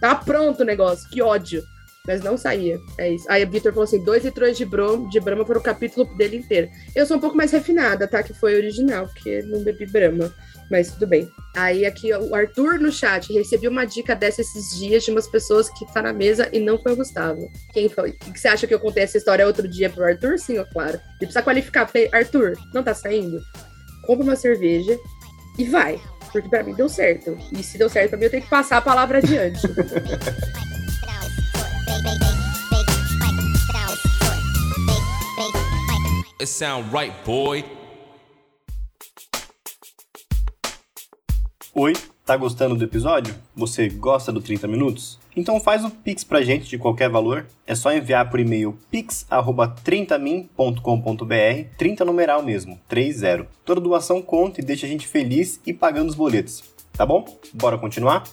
[0.00, 1.62] Tava pronto o negócio, que ódio.
[2.06, 2.78] Mas não saía.
[2.98, 3.26] É isso.
[3.28, 6.68] Aí o Victor falou assim: dois litrões de, brom, de foram o capítulo dele inteiro.
[6.94, 8.22] Eu sou um pouco mais refinada, tá?
[8.22, 10.32] Que foi original, porque não bebi Brahma.
[10.70, 11.30] Mas tudo bem.
[11.56, 15.70] Aí aqui o Arthur no chat recebi uma dica dessa esses dias de umas pessoas
[15.70, 17.48] que tá na mesa e não foi o Gustavo.
[17.72, 18.10] Quem foi?
[18.26, 20.38] O que você acha que eu contei essa história outro dia pro Arthur?
[20.38, 20.94] Sim, claro.
[20.94, 21.86] Ele precisa qualificar.
[21.86, 23.40] Falei, Arthur, não tá saindo?
[24.06, 24.98] compra uma cerveja
[25.58, 26.00] e vai.
[26.32, 27.36] Porque para mim deu certo.
[27.52, 29.60] E se deu certo para mim, eu tenho que passar a palavra adiante.
[36.38, 37.64] It sound right, boy.
[41.78, 41.92] Oi,
[42.24, 43.34] tá gostando do episódio?
[43.54, 45.18] Você gosta do 30 minutos?
[45.36, 47.44] Então faz o Pix pra gente de qualquer valor.
[47.66, 53.46] É só enviar por e-mail pix@30min.com.br, 30 numeral mesmo, 30.
[53.62, 56.64] Toda doação conta e deixa a gente feliz e pagando os boletos.
[56.94, 57.26] Tá bom?
[57.52, 58.24] Bora continuar?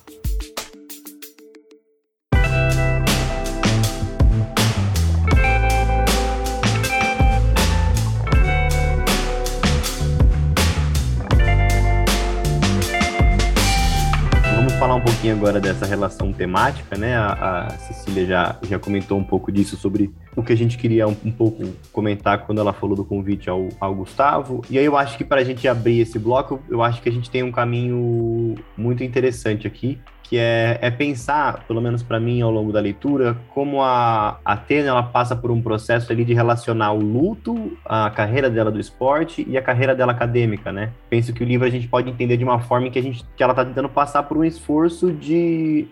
[15.33, 17.15] Pouquinho agora dessa relação temática, né?
[17.15, 21.07] A, a Cecília já, já comentou um pouco disso sobre o que a gente queria
[21.07, 24.61] um, um pouco comentar quando ela falou do convite ao, ao Gustavo.
[24.69, 27.11] E aí eu acho que para a gente abrir esse bloco, eu acho que a
[27.11, 29.99] gente tem um caminho muito interessante aqui,
[30.33, 34.89] que é, é pensar, pelo menos para mim, ao longo da leitura, como a Atena
[34.89, 39.45] ela passa por um processo ali de relacionar o luto, a carreira dela do esporte
[39.47, 40.89] e a carreira dela acadêmica, né?
[41.07, 43.43] Penso que o livro a gente pode entender de uma forma que, a gente, que
[43.43, 45.87] ela está tentando passar por um esforço de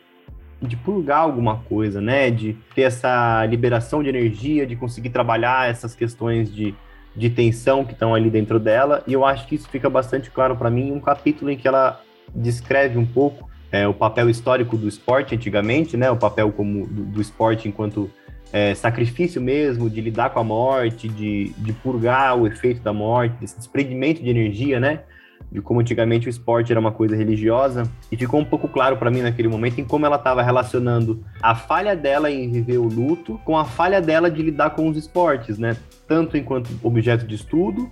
[0.60, 2.32] de purgar alguma coisa, né?
[2.32, 6.74] De ter essa liberação de energia, de conseguir trabalhar essas questões de,
[7.16, 9.04] de tensão que estão ali dentro dela.
[9.06, 11.68] E eu acho que isso fica bastante claro para mim em um capítulo em que
[11.68, 12.02] ela
[12.34, 16.12] descreve um pouco é, o papel histórico do esporte antigamente, né?
[16.12, 18.10] O papel como do, do esporte enquanto
[18.52, 23.38] é, sacrifício mesmo, de lidar com a morte, de, de purgar o efeito da morte,
[23.40, 25.02] desse desprendimento de energia, né?
[25.50, 27.90] De como antigamente o esporte era uma coisa religiosa.
[28.12, 31.56] E ficou um pouco claro para mim naquele momento em como ela estava relacionando a
[31.56, 35.58] falha dela em viver o luto com a falha dela de lidar com os esportes,
[35.58, 35.78] né?
[36.08, 37.90] Tanto enquanto objeto de estudo,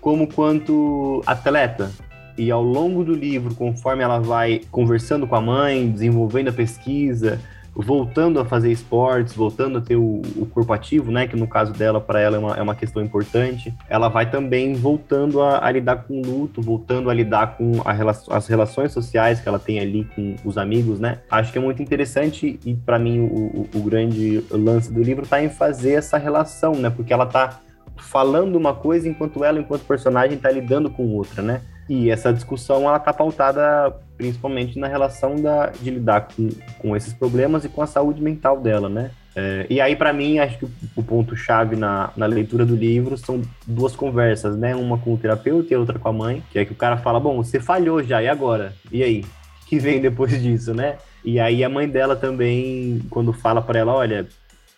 [0.00, 1.90] como quanto atleta.
[2.36, 7.38] E ao longo do livro, conforme ela vai conversando com a mãe, desenvolvendo a pesquisa,
[7.74, 11.26] voltando a fazer esportes, voltando a ter o, o corpo ativo, né?
[11.26, 13.72] Que no caso dela, para ela é uma, é uma questão importante.
[13.88, 18.36] Ela vai também voltando a, a lidar com o luto, voltando a lidar com a,
[18.36, 21.18] as relações sociais que ela tem ali com os amigos, né?
[21.30, 25.24] Acho que é muito interessante e para mim o, o, o, grande lance do livro
[25.24, 26.90] está em fazer essa relação, né?
[26.90, 27.60] Porque ela está
[27.96, 31.60] falando uma coisa enquanto ela, enquanto personagem, está lidando com outra, né?
[31.90, 36.48] E essa discussão ela está pautada principalmente na relação da, de lidar com,
[36.78, 39.10] com esses problemas e com a saúde mental dela, né?
[39.34, 43.42] É, e aí, para mim, acho que o, ponto-chave na, na leitura do livro são
[43.66, 44.72] duas conversas, né?
[44.76, 47.18] Uma com o terapeuta e outra com a mãe, que é que o cara fala:
[47.18, 48.72] Bom, você falhou já, e agora?
[48.92, 49.24] E aí?
[49.64, 50.96] O que vem depois disso, né?
[51.24, 54.28] E aí, a mãe dela também, quando fala para ela: Olha,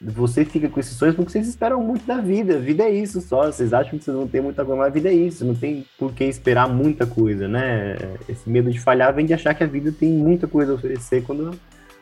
[0.04, 2.56] você fica com esses sonhos porque vocês esperam muito da vida.
[2.56, 3.46] A vida é isso só.
[3.46, 5.44] Vocês acham que vocês vão ter muita coisa, mas a vida é isso.
[5.44, 7.96] Não tem por que esperar muita coisa, né?
[8.28, 11.22] Esse medo de falhar vem de achar que a vida tem muita coisa a oferecer
[11.22, 11.56] quando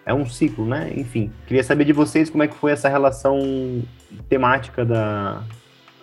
[0.06, 0.90] é um ciclo, né?
[0.96, 3.82] Enfim, queria saber de vocês como é que foi essa relação
[4.28, 5.42] temática da,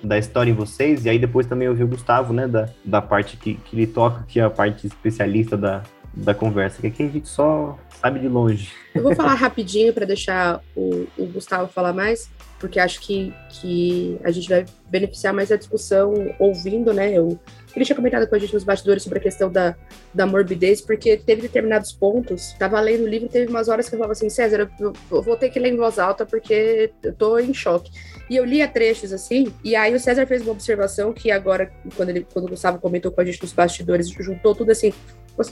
[0.03, 3.37] da história em vocês, e aí depois também ouvir o Gustavo, né, da, da parte
[3.37, 5.83] que, que ele toca, que é a parte especialista da,
[6.23, 8.71] da conversa, que aqui a gente só sabe de longe.
[8.93, 14.17] Eu vou falar rapidinho para deixar o, o, Gustavo falar mais, porque acho que, que
[14.23, 17.13] a gente vai beneficiar mais a discussão ouvindo, né?
[17.13, 17.39] Eu,
[17.75, 19.75] ele tinha comentado com a gente nos bastidores sobre a questão da,
[20.11, 22.53] da morbidez, porque teve determinados pontos.
[22.57, 25.35] Tava lendo o livro, teve umas horas que eu falava assim, César, eu, eu vou
[25.35, 27.91] ter que ler em voz alta porque eu tô em choque.
[28.29, 32.09] E eu lia trechos assim, e aí o César fez uma observação que agora, quando,
[32.09, 34.91] ele, quando o Gustavo comentou com a gente nos bastidores, juntou tudo assim.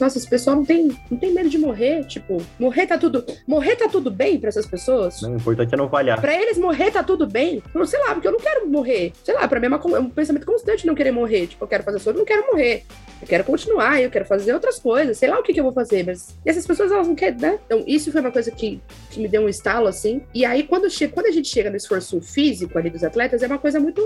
[0.00, 2.04] Nossa, esse pessoal não tem, não tem medo de morrer.
[2.04, 3.24] Tipo, morrer tá tudo.
[3.46, 5.22] Morrer tá tudo bem para essas pessoas?
[5.22, 6.20] Não, o importante é não falhar.
[6.20, 7.62] Pra eles, morrer tá tudo bem.
[7.86, 9.12] Sei lá, porque eu não quero morrer.
[9.22, 11.46] Sei lá, pra mim é, uma, é um pensamento constante não querer morrer.
[11.46, 12.84] Tipo, eu quero fazer soro, não quero morrer.
[13.20, 15.16] Eu quero continuar, eu quero fazer outras coisas.
[15.16, 16.36] Sei lá o que, que eu vou fazer, mas.
[16.44, 17.58] E essas pessoas, elas não querem, né?
[17.64, 20.22] Então, isso foi uma coisa que, que me deu um estalo, assim.
[20.34, 23.46] E aí, quando, che quando a gente chega no esforço físico ali dos atletas, é
[23.46, 24.02] uma coisa muito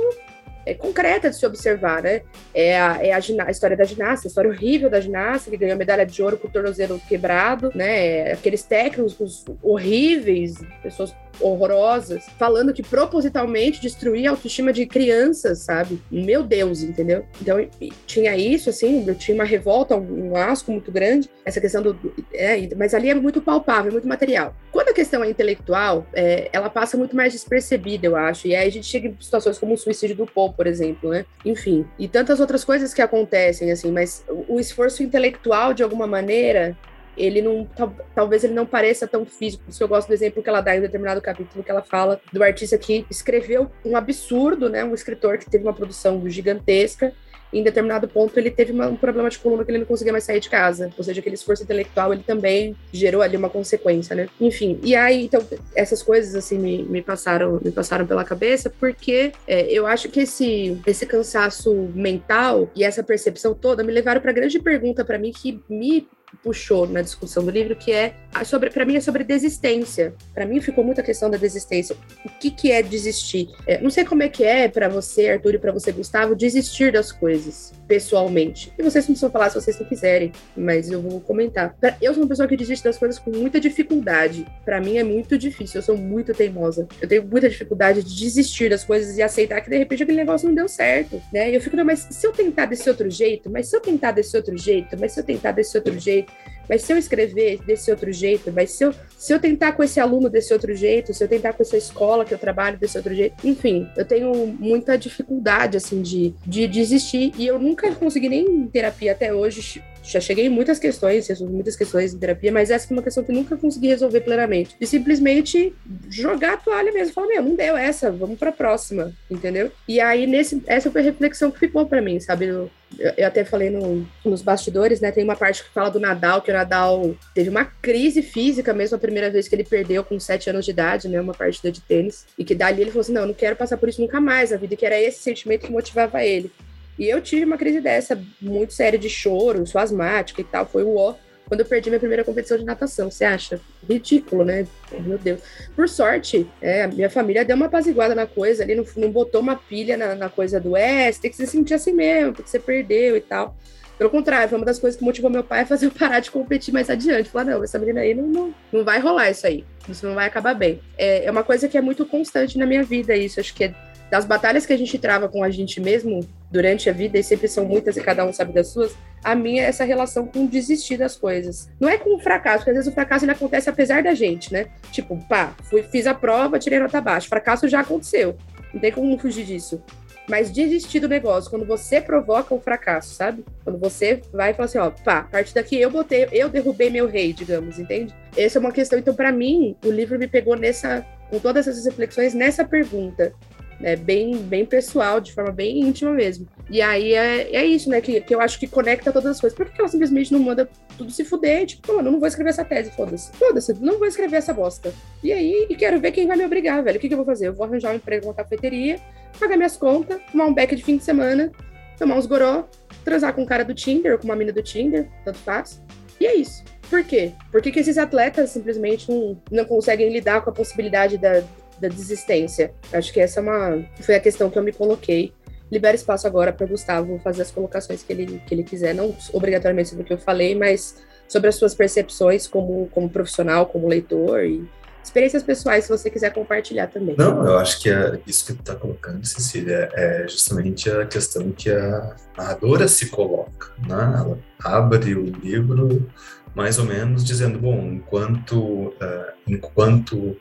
[0.67, 2.23] é, concreta de se observar, né?
[2.55, 5.77] É a, é a, a, história da ginasta, a história horrível da ginasta, que ganhou
[5.77, 8.33] medalha de ouro com o tornozelo quebrado, né?
[8.33, 16.01] Aqueles técnicos horríveis, pessoas horrorosas, falando que propositalmente destruía a autoestima de crianças, sabe?
[16.11, 17.25] Meu Deus, entendeu?
[17.41, 17.67] Então
[18.07, 21.99] tinha isso, assim, eu tinha uma revolta, um asco muito grande, essa questão do.
[22.33, 24.55] É, mas ali é muito palpável, muito material.
[24.71, 28.47] Quando a questão é intelectual, é, ela passa muito mais despercebida, eu acho.
[28.47, 31.25] E aí a gente chega em situações como o suicídio do Por exemplo, né?
[31.45, 36.77] Enfim, e tantas outras coisas que acontecem, assim, mas o esforço intelectual, de alguma maneira,
[37.17, 37.69] ele não
[38.15, 39.65] talvez ele não pareça tão físico.
[39.65, 42.21] Por isso eu gosto do exemplo que ela dá em determinado capítulo que ela fala
[42.33, 44.85] do artista que escreveu um absurdo, né?
[44.85, 47.13] Um escritor que teve uma produção gigantesca.
[47.53, 50.25] Em determinado ponto ele teve uma, um problema de coluna que ele não conseguia mais
[50.25, 50.91] sair de casa.
[50.97, 54.29] Ou seja, aquele esforço intelectual ele também gerou ali uma consequência, né?
[54.41, 55.43] Enfim, e aí então
[55.75, 60.21] essas coisas assim me, me passaram me passaram pela cabeça porque é, eu acho que
[60.21, 65.33] esse esse cansaço mental e essa percepção toda me levaram para grande pergunta para mim
[65.33, 66.07] que me
[66.43, 68.15] puxou na discussão do livro, que é
[68.45, 70.15] sobre, para mim é sobre desistência.
[70.35, 71.97] Para mim ficou muito a questão da desistência.
[72.25, 73.49] O que que é desistir?
[73.67, 76.93] É, não sei como é que é para você, Arthur, e para você, Gustavo, desistir
[76.93, 78.73] das coisas pessoalmente.
[78.79, 81.77] E vocês não precisam falar se vocês não quiserem, mas eu vou comentar.
[82.01, 84.47] Eu sou uma pessoa que desiste das coisas com muita dificuldade.
[84.65, 86.87] Para mim é muito difícil, eu sou muito teimosa.
[87.03, 90.47] Eu tenho muita dificuldade de desistir das coisas e aceitar que de repente aquele negócio
[90.47, 91.51] não deu certo, né?
[91.51, 94.37] Eu fico, não, mas se eu tentar desse outro jeito, mas se eu tentar desse
[94.37, 96.33] outro jeito, mas se eu tentar desse outro jeito,
[96.71, 99.99] Mas se eu escrever desse outro jeito, mas se eu, se eu tentar com esse
[99.99, 103.13] aluno desse outro jeito, se eu tentar com essa escola que eu trabalho desse outro
[103.13, 107.33] jeito, enfim, eu tenho muita dificuldade, assim, de, de desistir.
[107.37, 111.53] E eu nunca consegui nem em terapia até hoje já cheguei em muitas questões, resolvi
[111.53, 114.75] muitas questões em terapia, mas essa foi uma questão que nunca consegui resolver plenamente.
[114.81, 115.75] E simplesmente
[116.09, 119.71] jogar a toalha mesmo, falar, meu, não deu essa, vamos pra próxima, entendeu?
[119.87, 122.47] E aí, nesse, essa foi a reflexão que ficou para mim, sabe?
[122.47, 125.13] Eu, eu até falei no, nos bastidores, né?
[125.13, 128.97] Tem uma parte que fala do Nadal, que o Nadal teve uma crise física mesmo
[128.97, 131.21] a primeira vez que ele perdeu com sete anos de idade, né?
[131.21, 132.27] Uma partida de tênis.
[132.37, 134.51] E que dali ele falou assim: não, eu não quero passar por isso nunca mais
[134.51, 136.51] na vida, que era esse sentimento que motivava ele.
[136.99, 140.67] E eu tive uma crise dessa, muito séria de choro, sou asmática e tal.
[140.67, 141.15] Foi o ó
[141.51, 143.11] quando eu perdi minha primeira competição de natação.
[143.11, 143.61] Você acha?
[143.89, 144.69] Ridículo, né?
[145.01, 145.41] Meu Deus.
[145.75, 149.41] Por sorte, é, a minha família deu uma apaziguada na coisa ali, não, não botou
[149.41, 152.49] uma pilha na, na coisa do é, você tem que se sentir assim mesmo, porque
[152.49, 153.57] você perdeu e tal.
[153.99, 156.31] Pelo contrário, foi uma das coisas que motivou meu pai a fazer eu parar de
[156.31, 157.29] competir mais adiante.
[157.29, 159.65] Falar, não, essa menina aí não, não, não vai rolar isso aí.
[159.89, 160.81] Isso não vai acabar bem.
[160.97, 163.41] É, é uma coisa que é muito constante na minha vida, isso.
[163.41, 163.75] Acho que é
[164.11, 166.21] das batalhas que a gente trava com a gente mesmo
[166.51, 169.63] durante a vida, e sempre são muitas e cada um sabe das suas, a minha
[169.63, 171.71] é essa relação com desistir das coisas.
[171.79, 174.53] Não é com o fracasso, porque às vezes o fracasso ele acontece apesar da gente,
[174.53, 174.67] né?
[174.91, 177.29] Tipo, pá, fui, fiz a prova, tirei nota baixa.
[177.29, 178.37] Fracasso já aconteceu.
[178.75, 179.81] Não tem como fugir disso.
[180.29, 183.45] Mas desistir do negócio, quando você provoca o fracasso, sabe?
[183.65, 186.89] Quando você vai e fala assim, ó, pá, a partir daqui eu botei, eu derrubei
[186.89, 188.15] meu rei, digamos, entende?
[188.37, 188.99] Essa é uma questão.
[188.99, 193.33] Então, para mim, o livro me pegou nessa, com todas essas reflexões, nessa pergunta
[193.81, 196.47] né, bem, bem pessoal, de forma bem íntima mesmo.
[196.69, 199.57] E aí é, é isso, né, que, que eu acho que conecta todas as coisas.
[199.57, 201.67] Por que ela simplesmente não manda tudo se fuder?
[201.67, 203.33] Tipo, mano, eu não vou escrever essa tese, foda-se.
[203.33, 204.93] Foda-se, não vou escrever essa bosta.
[205.25, 206.99] E aí, e quero ver quem vai me obrigar, velho.
[206.99, 207.49] O que, que eu vou fazer?
[207.49, 209.01] Eu vou arranjar um emprego numa cafeteria,
[209.39, 211.51] pagar minhas contas, tomar um beck de fim de semana,
[211.99, 212.69] tomar uns goró,
[213.03, 215.83] transar com um cara do Tinder ou com uma mina do Tinder, tanto faz.
[216.21, 216.63] E é isso.
[216.91, 217.33] Por quê?
[217.51, 221.43] Por que, que esses atletas simplesmente não, não conseguem lidar com a possibilidade da,
[221.81, 222.73] da desistência.
[222.93, 225.33] Acho que essa é uma, foi a questão que eu me coloquei.
[225.71, 229.89] Libera espaço agora para Gustavo fazer as colocações que ele, que ele quiser, não obrigatoriamente
[229.89, 230.97] sobre o que eu falei, mas
[231.29, 234.69] sobre as suas percepções como, como profissional, como leitor e
[235.03, 237.15] experiências pessoais, se você quiser compartilhar também.
[237.17, 241.51] Não, eu acho que é isso que tu está colocando, Cecília, é justamente a questão
[241.53, 243.95] que a narradora se coloca, né?
[243.95, 246.11] Ela abre o livro
[246.55, 250.37] mais ou menos dizendo, bom, enquanto, uh, enquanto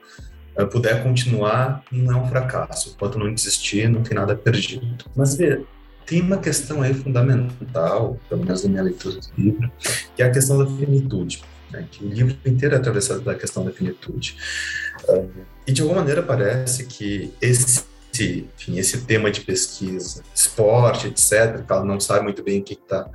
[0.68, 2.94] puder continuar, não é um fracasso.
[2.96, 5.06] Enquanto não desistir, não tem nada perdido.
[5.16, 5.62] Mas vê,
[6.06, 9.72] tem uma questão aí fundamental, pelo menos na minha leitura do livro,
[10.16, 11.44] que é a questão da finitude.
[11.72, 11.86] Né?
[11.92, 14.36] Que o livro inteiro é atravessado pela questão da finitude.
[15.08, 15.30] Uh,
[15.68, 17.88] e de alguma maneira parece que esse
[18.22, 22.74] enfim, esse tema de pesquisa, esporte, etc., que ela não sabe muito bem o que
[22.74, 23.08] está,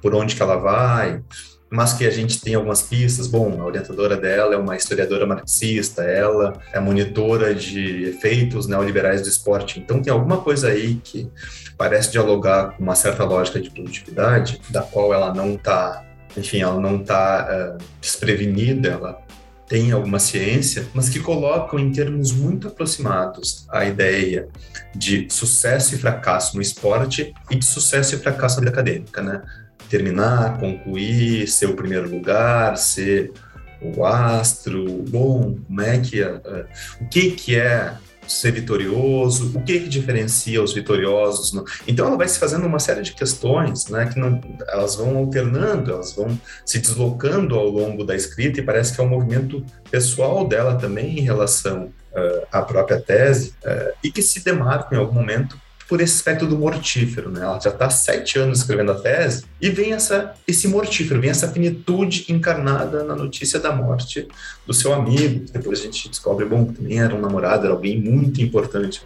[0.00, 1.22] por onde que ela vai,
[1.70, 3.26] mas que a gente tem algumas pistas.
[3.26, 9.28] Bom, a orientadora dela é uma historiadora marxista, ela é monitora de efeitos neoliberais do
[9.28, 9.80] esporte.
[9.80, 11.30] Então tem alguma coisa aí que
[11.76, 16.04] parece dialogar com uma certa lógica de produtividade, da qual ela não está,
[16.36, 19.26] enfim, ela não está eh, desprevenida, ela
[19.68, 24.48] tem alguma ciência, mas que colocam em termos muito aproximados a ideia
[24.94, 29.42] de sucesso e fracasso no esporte e de sucesso e fracasso na vida acadêmica, né?
[29.88, 33.32] Terminar, concluir, ser o primeiro lugar, ser
[33.80, 36.66] o astro, bom, como é que é,
[37.00, 37.94] o que que é
[38.26, 41.52] ser vitorioso, o que que diferencia os vitoriosos.
[41.86, 45.92] Então ela vai se fazendo uma série de questões, né, que não, elas vão alternando,
[45.92, 50.46] elas vão se deslocando ao longo da escrita e parece que é um movimento pessoal
[50.46, 55.14] dela também em relação uh, à própria tese uh, e que se demarca em algum
[55.14, 57.42] momento por esse aspecto do mortífero, né?
[57.42, 61.48] Ela já está sete anos escrevendo a tese e vem essa, esse mortífero, vem essa
[61.52, 64.26] finitude encarnada na notícia da morte
[64.66, 65.46] do seu amigo.
[65.52, 69.02] Depois a gente descobre, bom, também era um namorado, era alguém muito importante,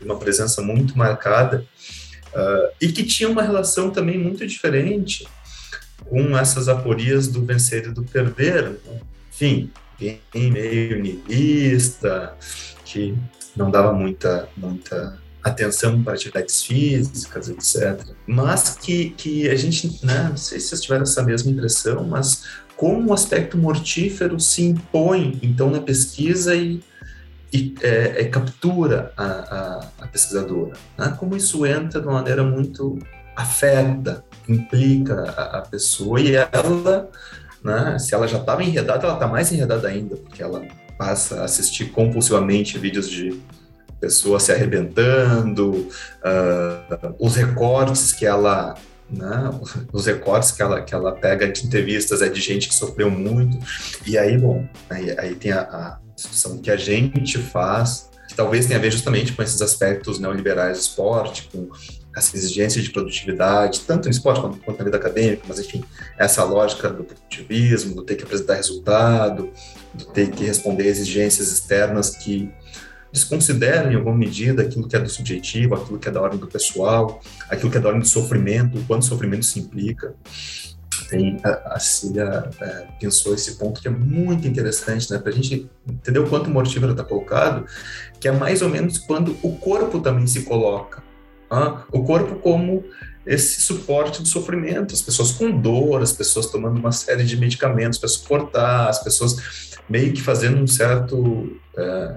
[0.00, 1.66] uma presença muito marcada
[2.34, 5.28] uh, e que tinha uma relação também muito diferente
[6.08, 8.70] com essas aporias do vencer e do perder.
[8.70, 9.00] Né?
[9.30, 9.70] Enfim,
[10.34, 12.34] meio niilista,
[12.84, 13.14] que
[13.54, 18.06] não dava muita, muita atenção para atividades físicas, etc.
[18.26, 22.44] Mas que, que a gente, né, não sei se vocês tiveram essa mesma impressão, mas
[22.76, 26.82] como o aspecto mortífero se impõe, então, na pesquisa e,
[27.52, 30.72] e é, é, captura a, a, a pesquisadora.
[30.96, 31.14] Né?
[31.18, 32.98] Como isso entra de uma maneira muito
[33.36, 37.10] afeta, implica a, a pessoa e ela,
[37.62, 40.62] né, se ela já estava enredada, ela está mais enredada ainda, porque ela
[40.98, 43.40] passa a assistir compulsivamente vídeos de
[44.02, 48.74] pessoa se arrebentando, uh, os recortes que ela
[49.08, 49.50] né?
[49.92, 53.58] Os recortes que ela, que ela pega de entrevistas é de gente que sofreu muito.
[54.06, 58.64] E aí, bom, aí, aí tem a, a discussão que a gente faz, que talvez
[58.64, 61.68] tenha a ver justamente com esses aspectos neoliberais do esporte, com
[62.16, 65.84] essa exigência de produtividade, tanto no esporte quanto, quanto na vida acadêmica, mas enfim,
[66.18, 69.52] essa lógica do produtivismo, do ter que apresentar resultado,
[69.92, 72.50] do ter que responder exigências externas que
[73.12, 76.46] desconsideram em alguma medida aquilo que é do subjetivo, aquilo que é da ordem do
[76.46, 80.14] pessoal, aquilo que é da ordem do sofrimento, o quanto sofrimento se implica.
[81.10, 85.34] Tem, a, a Cília é, pensou esse ponto que é muito interessante, né, para a
[85.34, 87.66] gente entender o quanto o mortífero está colocado,
[88.18, 91.02] que é mais ou menos quando o corpo também se coloca.
[91.50, 92.82] Ah, o corpo como
[93.26, 97.98] esse suporte do sofrimento, as pessoas com dor, as pessoas tomando uma série de medicamentos
[97.98, 99.36] para suportar, as pessoas
[99.88, 102.16] meio que fazendo um certo é,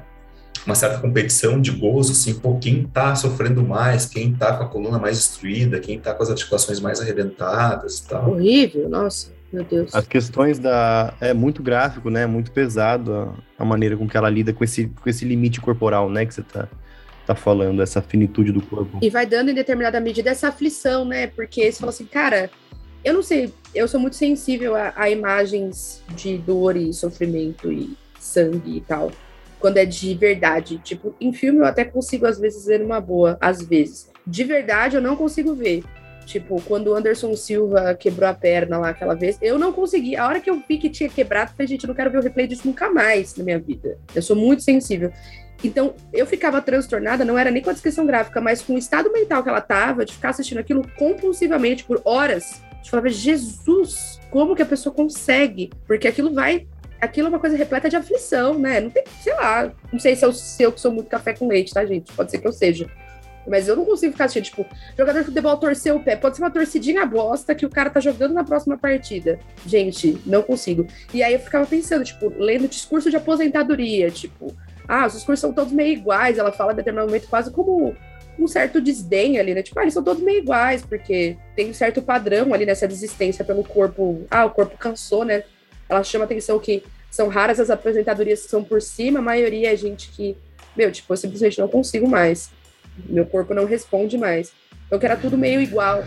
[0.65, 4.67] uma certa competição de gozo, assim, pô, quem está sofrendo mais, quem está com a
[4.67, 8.31] coluna mais destruída, quem está com as articulações mais arrebentadas e tal.
[8.31, 9.93] Horrível, nossa, meu Deus.
[9.93, 11.13] As questões da...
[11.21, 14.87] é muito gráfico, né, muito pesado a, a maneira com que ela lida com esse,
[14.87, 16.67] com esse limite corporal, né, que você tá
[17.25, 18.99] tá falando, essa finitude do corpo.
[19.01, 21.25] E vai dando em determinada medida essa aflição, né?
[21.25, 22.51] Porque você fala assim, cara,
[23.03, 27.97] eu não sei, eu sou muito sensível a, a, imagens de dor e sofrimento e
[28.19, 29.11] sangue e tal
[29.59, 30.77] quando é de verdade.
[30.79, 34.09] Tipo, em filme eu até consigo, às vezes, ver uma boa, às vezes.
[34.25, 35.83] De verdade, eu não consigo ver.
[36.25, 40.15] Tipo, quando o Anderson Silva quebrou a perna lá aquela vez, eu não consegui.
[40.15, 42.21] A hora que eu vi que tinha quebrado, falei, gente, eu não quero ver o
[42.21, 43.97] replay disso nunca mais na minha vida.
[44.13, 45.13] Eu sou muito sensível.
[45.63, 49.11] Então, eu ficava transtornada, não era nem com a descrição gráfica, mas com o estado
[49.11, 52.61] mental que ela tava, de ficar assistindo aquilo compulsivamente por horas.
[52.83, 55.71] Eu falava, Jesus, como que a pessoa consegue?
[55.87, 56.67] Porque aquilo vai
[56.99, 58.79] aquilo é uma coisa repleta de aflição, né?
[58.79, 61.73] Não tem, sei lá, não sei se eu, se eu sou muito café com leite,
[61.73, 62.11] tá, gente?
[62.13, 62.89] Pode ser que eu seja.
[63.47, 64.65] Mas eu não consigo ficar assistindo, tipo,
[64.97, 66.15] jogador de futebol torcer o pé.
[66.15, 69.39] Pode ser uma torcidinha bosta que o cara tá jogando na próxima partida.
[69.65, 70.87] Gente, não consigo.
[71.13, 74.55] E aí eu ficava pensando, tipo, lendo discurso de aposentadoria, tipo,
[74.87, 76.37] ah, os discursos são todos meio iguais.
[76.37, 77.95] Ela fala em determinado momento quase como
[78.37, 79.61] um certo desdém ali, né?
[79.61, 83.45] Tipo, ah, eles são todos meio iguais, porque tem um certo padrão ali nessa desistência
[83.45, 84.25] pelo corpo.
[84.29, 85.43] Ah, o corpo cansou, né?
[85.89, 89.75] Ela chama atenção que são raras as apresentadorias que são por cima, a maioria é
[89.75, 90.35] gente que,
[90.75, 92.49] meu, tipo, eu simplesmente não consigo mais.
[93.07, 94.51] Meu corpo não responde mais.
[94.85, 96.03] Então, que era tudo meio igual.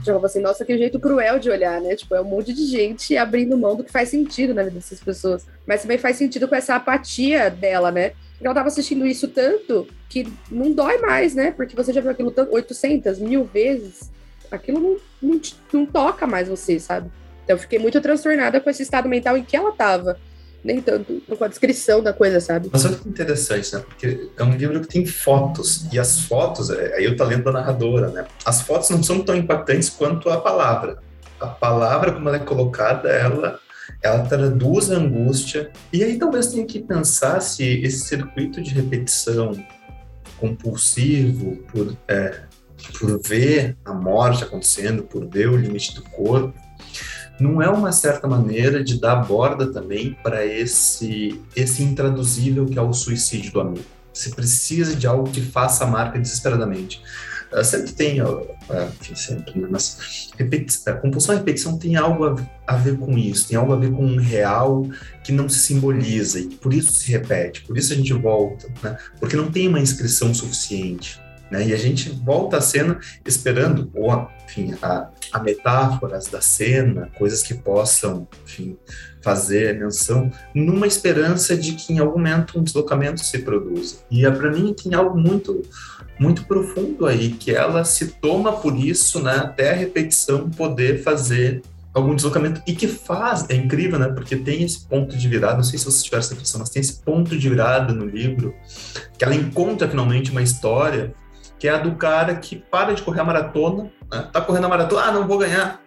[0.00, 1.94] Já falava assim, nossa, que jeito cruel de olhar, né?
[1.94, 5.00] Tipo, é um monte de gente abrindo mão do que faz sentido na vida dessas
[5.00, 5.46] pessoas.
[5.66, 8.12] Mas também faz sentido com essa apatia dela, né?
[8.40, 11.52] Ela tava assistindo isso tanto que não dói mais, né?
[11.52, 14.10] Porque você já viu aquilo 800, mil vezes.
[14.50, 14.96] Aquilo não,
[15.30, 15.40] não,
[15.72, 17.08] não toca mais você, sabe?
[17.52, 20.16] Então, eu fiquei muito transtornada com esse estado mental em que ela estava.
[20.64, 22.70] Nem tanto com a descrição da coisa, sabe?
[22.72, 23.80] Mas olha que interessante, né?
[23.80, 27.44] Porque é um livro que tem fotos, e as fotos, é, aí eu tô lendo
[27.44, 28.24] da narradora, né?
[28.44, 30.98] As fotos não são tão impactantes quanto a palavra.
[31.40, 33.60] A palavra, como ela é colocada, ela
[34.00, 35.70] ela traduz a angústia.
[35.92, 39.52] E aí talvez tenha que pensar se esse circuito de repetição
[40.38, 42.42] compulsivo por, é,
[42.98, 46.54] por ver a morte acontecendo, por ver o limite do corpo,
[47.40, 52.82] não é uma certa maneira de dar borda também para esse, esse intraduzível que é
[52.82, 53.84] o suicídio do amigo.
[54.12, 57.02] Você precisa de algo que faça a marca desesperadamente.
[57.52, 58.46] Uh, sempre tem, uh,
[59.00, 59.68] enfim, sempre, né?
[59.70, 60.30] mas
[61.02, 64.06] compulsão e repetição tem algo a, a, ver com isso, tem algo a ver com
[64.06, 64.86] um real
[65.22, 68.96] que não se simboliza e por isso se repete, por isso a gente volta, né?
[69.20, 71.20] porque não tem uma inscrição suficiente.
[71.52, 71.68] Né?
[71.68, 77.42] E a gente volta à cena esperando, ou, enfim, a, a metáforas da cena, coisas
[77.42, 78.74] que possam, enfim,
[79.20, 83.96] fazer menção, numa esperança de que em algum momento um deslocamento se produza.
[84.10, 85.62] E é, para mim tem algo muito
[86.18, 91.62] muito profundo aí, que ela se toma por isso, né, até a repetição poder fazer
[91.92, 94.08] algum deslocamento e que faz, é incrível, né?
[94.08, 96.80] Porque tem esse ponto de virada, não sei se vocês tiveram essa impressão, mas tem
[96.80, 98.54] esse ponto de virada no livro,
[99.18, 101.12] que ela encontra finalmente uma história
[101.62, 104.28] que é a do cara que para de correr a maratona, né?
[104.32, 105.80] tá correndo a maratona, ah, não vou ganhar,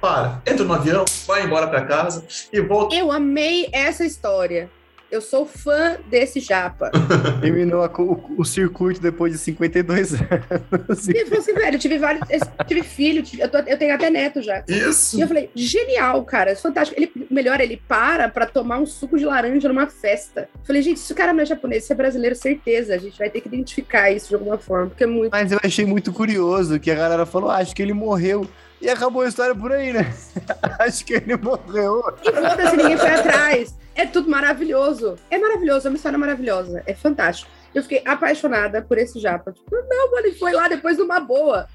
[0.00, 2.96] para, entra no avião, vai embora para casa e volta.
[2.96, 4.70] Eu amei essa história.
[5.10, 6.90] Eu sou fã desse japa.
[7.40, 11.08] Terminou a, o, o, circuito depois de 52 anos.
[11.08, 12.28] E eu falei assim, velho, eu tive vários.
[12.30, 14.62] Eu tive filho, tive, eu, tô, eu, tenho até neto já.
[14.68, 15.16] Isso.
[15.16, 17.00] E eu falei, genial, cara, é fantástico.
[17.00, 20.48] Ele, melhor, ele para pra tomar um suco de laranja numa festa.
[20.54, 22.94] Eu falei, gente, se o cara não é japonês, se é brasileiro, certeza.
[22.94, 25.32] A gente vai ter que identificar isso de alguma forma, porque é muito.
[25.32, 28.46] Mas eu achei muito curioso que a galera falou, ah, acho que ele morreu.
[28.80, 30.12] E acabou a história por aí, né?
[30.78, 32.04] acho que ele morreu.
[32.22, 33.74] E foda-se, ninguém foi atrás.
[33.98, 35.16] É tudo maravilhoso.
[35.28, 36.84] É maravilhoso, é uma história maravilhosa.
[36.86, 37.50] É fantástico.
[37.74, 39.50] Eu fiquei apaixonada por esse japa.
[39.50, 41.68] Tipo, não, mano, ele foi lá depois de uma boa.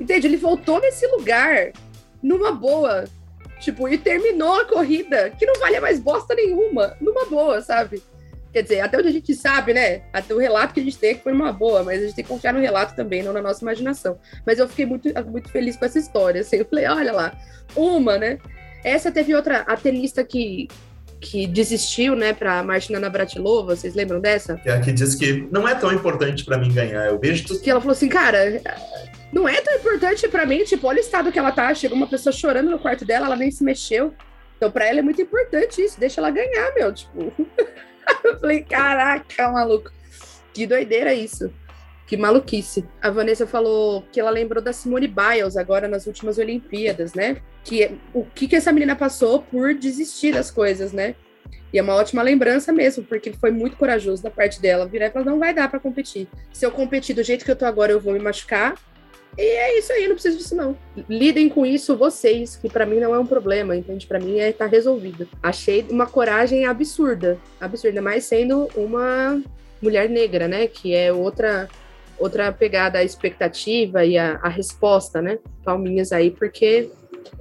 [0.00, 0.26] Entende?
[0.26, 1.72] Ele voltou nesse lugar
[2.22, 3.04] numa boa.
[3.60, 8.02] Tipo, e terminou a corrida, que não valia mais bosta nenhuma, numa boa, sabe?
[8.54, 10.04] Quer dizer, até onde a gente sabe, né?
[10.14, 12.14] Até o relato que a gente tem é que foi uma boa, mas a gente
[12.14, 14.18] tem que confiar no relato também, não na nossa imaginação.
[14.46, 16.40] Mas eu fiquei muito, muito feliz com essa história.
[16.40, 17.38] Assim, eu falei, olha lá,
[17.76, 18.38] uma, né?
[18.82, 20.68] Essa teve outra, a tenista que,
[21.20, 24.60] que desistiu, né, para Martina Navratilova, vocês lembram dessa?
[24.64, 27.60] É que diz que não é tão importante para mim ganhar, eu vejo tudo.
[27.60, 28.60] Que ela falou assim, cara,
[29.32, 32.06] não é tão importante para mim, tipo, olha o estado que ela tá, chegou uma
[32.06, 34.14] pessoa chorando no quarto dela, ela nem se mexeu.
[34.56, 37.32] Então, para ela é muito importante isso, deixa ela ganhar, meu, tipo.
[38.24, 39.90] eu falei, caraca, maluco.
[40.52, 41.52] Que doideira isso.
[42.06, 42.84] Que maluquice.
[43.02, 47.38] A Vanessa falou que ela lembrou da Simone Biles agora nas últimas Olimpíadas, né?
[47.64, 51.16] Que o que, que essa menina passou por desistir das coisas, né?
[51.72, 54.86] E é uma ótima lembrança mesmo, porque foi muito corajoso da parte dela.
[54.86, 56.28] Virar e falar: não vai dar para competir.
[56.52, 58.76] Se eu competir do jeito que eu tô agora, eu vou me machucar.
[59.36, 60.78] E é isso aí, não preciso disso não.
[61.10, 64.06] Lidem com isso vocês, que para mim não é um problema, entende?
[64.06, 65.28] Para mim é tá resolvido.
[65.42, 69.42] Achei uma coragem absurda, absurda, mas sendo uma
[69.82, 71.68] mulher negra, né, que é outra
[72.18, 75.38] outra pegada a expectativa e a, a resposta, né?
[75.64, 76.90] Palminhas aí, porque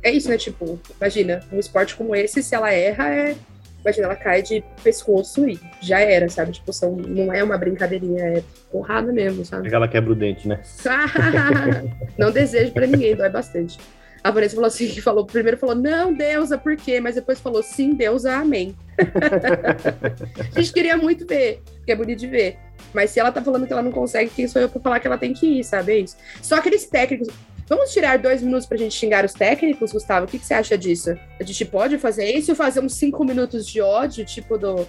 [0.03, 0.37] é isso, né?
[0.37, 3.35] Tipo, imagina, um esporte como esse, se ela erra, é.
[3.81, 6.53] Imagina, ela cai de pescoço e já era, sabe?
[6.53, 9.71] Tipo, são, não é uma brincadeirinha, é porrada mesmo, sabe?
[9.71, 10.59] Ela quebra o dente, né?
[12.17, 13.77] não desejo para ninguém, dói bastante.
[14.25, 16.99] A Vanessa falou assim, falou, primeiro falou, não, deusa, por quê?
[16.99, 18.75] Mas depois falou, sim, deusa, amém.
[20.51, 22.57] a gente queria muito ver, que é bonito de ver.
[22.91, 25.05] Mas se ela tá falando que ela não consegue, quem sou eu pra falar que
[25.05, 25.91] ela tem que ir, sabe?
[25.91, 26.17] É isso.
[26.41, 27.27] Só aqueles técnicos.
[27.69, 30.25] Vamos tirar dois minutos pra gente xingar os técnicos, Gustavo?
[30.25, 31.15] O que, que você acha disso?
[31.39, 32.55] A gente pode fazer isso?
[32.55, 34.87] Fazer uns cinco minutos de ódio, tipo do,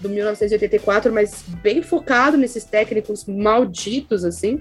[0.00, 4.60] do 1984, mas bem focado nesses técnicos malditos, assim?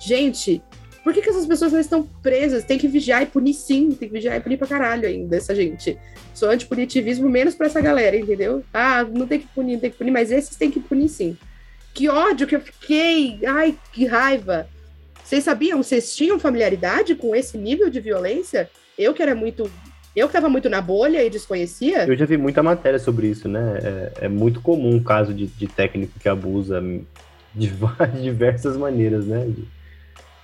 [0.00, 0.60] Gente,
[1.02, 2.64] por que, que essas pessoas não estão presas?
[2.64, 5.54] Tem que vigiar e punir sim, tem que vigiar e punir pra caralho ainda, essa
[5.54, 5.98] gente.
[6.32, 8.62] Sou antipunitivismo menos pra essa galera, entendeu?
[8.72, 11.36] Ah, não tem que punir, não tem que punir, mas esses tem que punir sim.
[11.92, 13.40] Que ódio que eu fiquei!
[13.44, 14.68] Ai, que raiva!
[15.24, 15.82] Vocês sabiam?
[15.82, 18.68] Vocês tinham familiaridade com esse nível de violência?
[18.98, 19.70] Eu que era muito.
[20.14, 22.04] Eu que estava muito na bolha e desconhecia.
[22.06, 23.78] Eu já vi muita matéria sobre isso, né?
[23.82, 26.82] É, é muito comum o caso de, de, técnico que abusa
[27.54, 27.72] de
[28.20, 29.48] diversas maneiras, né?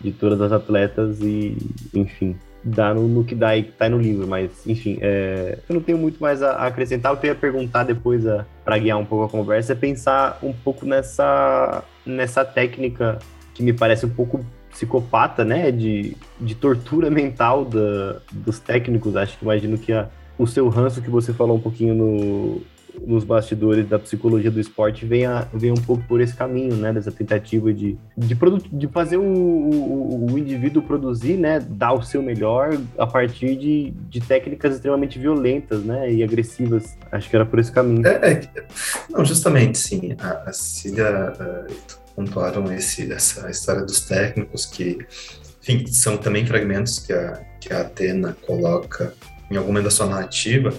[0.01, 1.57] De, todas as atletas e,
[1.95, 5.81] enfim dá no, no, que dá e tá no livro, mas enfim, é, eu não
[5.81, 7.13] tenho muito mais a, acrescentar.
[7.15, 8.25] Eu ia perguntar depois
[8.65, 13.19] para guiar um pouco a conversa, é pensar um pouco nessa, nessa técnica
[13.55, 15.71] que me parece um pouco psicopata, né?
[15.71, 19.17] De, de tortura mental da, dos técnicos.
[19.17, 22.63] Acho que imagino que a, o seu ranço que você falou um pouquinho no,
[23.07, 26.93] nos bastidores da psicologia do esporte vem, a, vem um pouco por esse caminho, né?
[26.93, 28.37] Dessa tentativa de, de,
[28.73, 31.61] de fazer o, o, o, indivíduo produzir, né?
[31.61, 36.13] Dar o seu melhor a partir de, de técnicas extremamente violentas, né?
[36.13, 36.97] E agressivas.
[37.11, 38.07] Acho que era por esse caminho.
[38.07, 38.67] É, é
[39.11, 40.17] não, justamente, sim.
[40.19, 44.99] A, a Cília uh, pontuaram esse, essa história dos técnicos que,
[45.63, 49.15] enfim, são também fragmentos que a, que a Atena coloca
[49.51, 50.73] em algum momento da sua narrativa,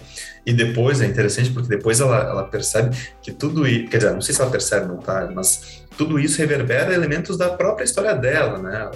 [0.45, 4.22] e depois é interessante porque depois ela, ela percebe que tudo isso, quer dizer, não
[4.22, 8.57] sei se ela percebe, não tá, mas tudo isso reverbera elementos da própria história dela,
[8.57, 8.91] né?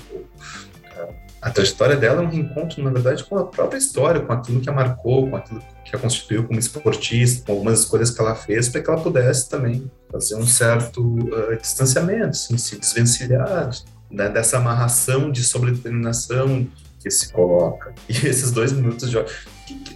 [1.42, 4.70] A trajetória dela é um reencontro, na verdade, com a própria história, com aquilo que
[4.70, 8.70] a marcou, com aquilo que a constituiu como esportista, com algumas escolhas que ela fez
[8.70, 13.70] para que ela pudesse também fazer um certo uh, distanciamento, assim, se desvencilhar
[14.10, 16.66] né, dessa amarração de sobredeterminação
[17.02, 17.94] que se coloca.
[18.08, 19.18] E esses dois minutos de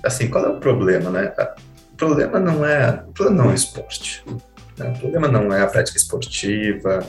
[0.03, 1.33] assim, qual é o problema, né?
[1.93, 4.23] O problema não é, o problema não é o esporte.
[4.77, 4.89] Né?
[4.89, 7.05] O problema não é a prática esportiva.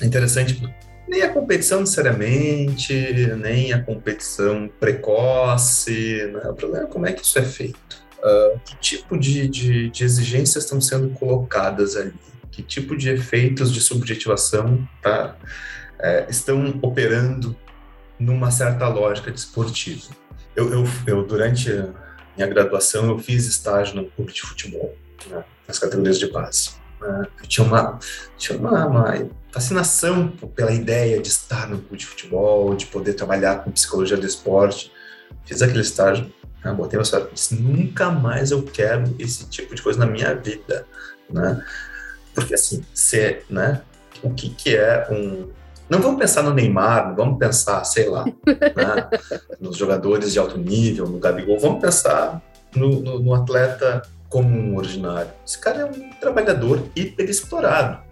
[0.00, 0.60] É interessante,
[1.08, 2.94] nem a competição necessariamente,
[3.36, 6.30] nem a competição precoce.
[6.32, 6.40] Né?
[6.50, 8.04] O problema é como é que isso é feito.
[8.18, 12.14] Uh, que tipo de, de, de exigências estão sendo colocadas ali?
[12.50, 15.36] Que tipo de efeitos de subjetivação tá,
[15.98, 17.54] é, estão operando
[18.18, 20.14] numa certa lógica desportiva.
[20.56, 21.70] Eu, eu, eu, durante
[22.36, 24.96] minha graduação, eu fiz estágio no clube de futebol,
[25.26, 26.70] né, nas categorias de base.
[27.00, 27.26] Né.
[27.40, 27.98] Eu tinha uma,
[28.36, 33.62] tinha uma, uma fascinação pela ideia de estar no clube de futebol, de poder trabalhar
[33.62, 34.92] com psicologia do esporte.
[35.44, 36.32] Fiz aquele estágio,
[36.64, 40.34] né, botei meu salário, disse, nunca mais eu quero esse tipo de coisa na minha
[40.34, 40.86] vida,
[41.30, 41.64] né?
[42.34, 43.82] Porque assim, ser, né?
[44.22, 45.48] O que que é um
[45.88, 49.08] não vamos pensar no Neymar, não vamos pensar, sei lá, né,
[49.60, 52.42] nos jogadores de alto nível, no Gabigol, vamos pensar
[52.74, 55.30] no, no, no atleta comum, ordinário.
[55.46, 58.02] Esse cara é um trabalhador hiper explorado,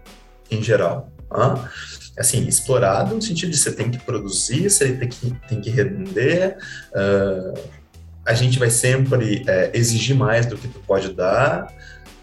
[0.51, 1.09] em geral.
[1.29, 1.71] Tá?
[2.17, 6.59] assim, explorado no sentido de você tem que produzir, você tem que, tem que render,
[6.93, 7.59] uh,
[8.25, 11.73] a gente vai sempre é, exigir mais do que tu pode dar,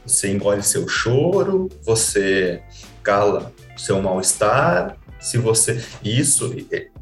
[0.06, 2.62] você engole seu choro, você
[3.04, 5.84] cala seu mal-estar, se você...
[6.03, 6.55] Isso,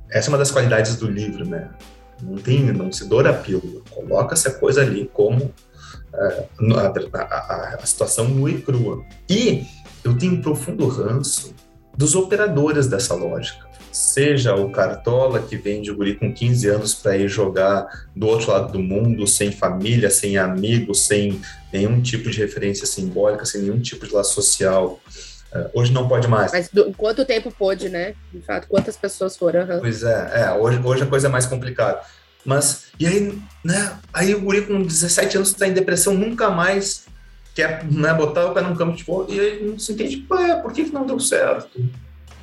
[0.09, 1.69] essa é uma das qualidades do livro, né?
[2.21, 5.53] Não tem, não se doura a pílula, coloca essa coisa ali como
[6.13, 9.05] é, a, a, a, situação nua e crua.
[9.29, 9.65] E
[10.03, 11.53] eu tenho um profundo ranço
[11.95, 13.67] dos operadores dessa lógica.
[13.91, 18.51] Seja o Cartola, que vende o guri com 15 anos para ir jogar do outro
[18.51, 21.39] lado do mundo, sem família, sem amigos, sem
[21.73, 24.99] nenhum tipo de referência simbólica, sem nenhum tipo de laço social.
[25.53, 26.51] Uh, hoje não pode mais.
[26.51, 28.15] Mas do, quanto tempo pôde, né?
[28.33, 29.61] De fato, quantas pessoas foram?
[29.61, 29.79] Uhum.
[29.79, 32.01] Pois é, é hoje, hoje a coisa é mais complicada.
[32.45, 33.97] Mas, e aí, né?
[34.13, 37.05] Aí o guri com 17 anos está em depressão, nunca mais
[37.53, 40.55] quer né, botar o pé num campo de futebol, e aí não se entende, é,
[40.57, 41.83] por que, que não deu certo?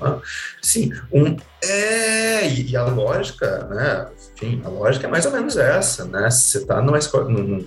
[0.03, 0.19] Ah,
[0.61, 4.09] sim, um, é, e, e, a lógica, né?
[4.35, 6.29] Enfim, a lógica é mais ou menos essa, né?
[6.31, 7.65] Se você está numa escola, num,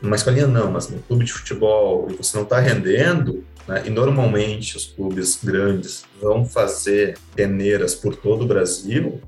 [0.00, 3.82] numa escolinha não, mas no clube de futebol e você não está rendendo, né?
[3.86, 9.20] e normalmente os clubes grandes vão fazer peneiras por todo o Brasil,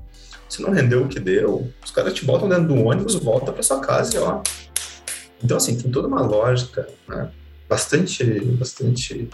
[0.47, 3.61] se não rendeu o que deu, os caras te botam dentro do ônibus, volta para
[3.61, 4.41] sua casa e ó.
[5.43, 7.31] Então, assim, tem toda uma lógica né,
[7.67, 8.23] bastante,
[8.57, 9.29] bastante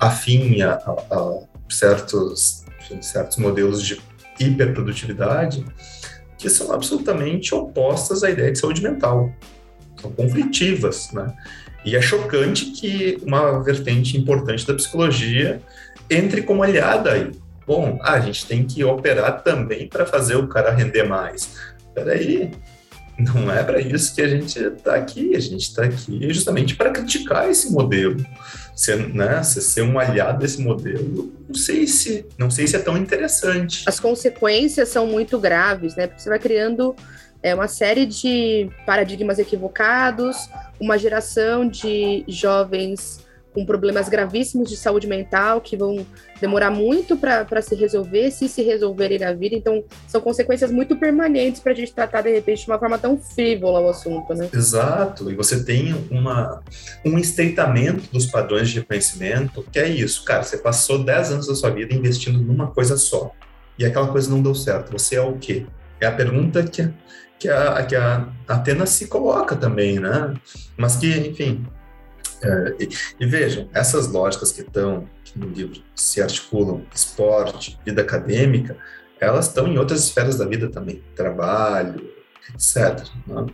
[0.00, 4.00] afim a, a certos, enfim, certos modelos de
[4.40, 5.64] hiperprodutividade
[6.38, 9.30] que são absolutamente opostas à ideia de saúde mental.
[10.00, 11.36] São conflitivas, né?
[11.84, 15.60] E é chocante que uma vertente importante da psicologia
[16.10, 17.30] entre como aliada aí
[17.68, 21.50] bom, ah, a gente tem que operar também para fazer o cara render mais.
[21.94, 22.50] Peraí,
[23.18, 25.36] não é para isso que a gente está aqui.
[25.36, 28.24] A gente está aqui justamente para criticar esse modelo.
[28.74, 32.96] Ser, né, ser um aliado desse modelo, não sei se não sei se é tão
[32.96, 33.82] interessante.
[33.86, 36.06] As consequências são muito graves, né?
[36.06, 36.94] Porque você vai criando
[37.42, 40.48] é, uma série de paradigmas equivocados,
[40.80, 43.26] uma geração de jovens
[43.58, 46.06] com problemas gravíssimos de saúde mental que vão
[46.40, 49.56] demorar muito para se resolver, se se resolverem na vida.
[49.56, 53.18] Então, são consequências muito permanentes para a gente tratar, de repente, de uma forma tão
[53.18, 54.48] frívola o assunto, né?
[54.52, 55.30] Exato.
[55.30, 56.62] E você tem uma,
[57.04, 61.54] um estreitamento dos padrões de reconhecimento, que é isso, cara, você passou 10 anos da
[61.54, 63.32] sua vida investindo numa coisa só.
[63.78, 64.92] E aquela coisa não deu certo.
[64.92, 65.66] Você é o quê?
[66.00, 66.88] É a pergunta que,
[67.38, 70.34] que, a, que a Atena se coloca também, né?
[70.76, 71.66] Mas que, enfim,
[72.42, 72.88] é, e,
[73.20, 78.76] e, vejam, essas lógicas que estão no livro se articulam esporte, vida acadêmica,
[79.20, 82.10] elas estão em outras esferas da vida também, trabalho,
[82.54, 83.06] etc.
[83.26, 83.46] Né?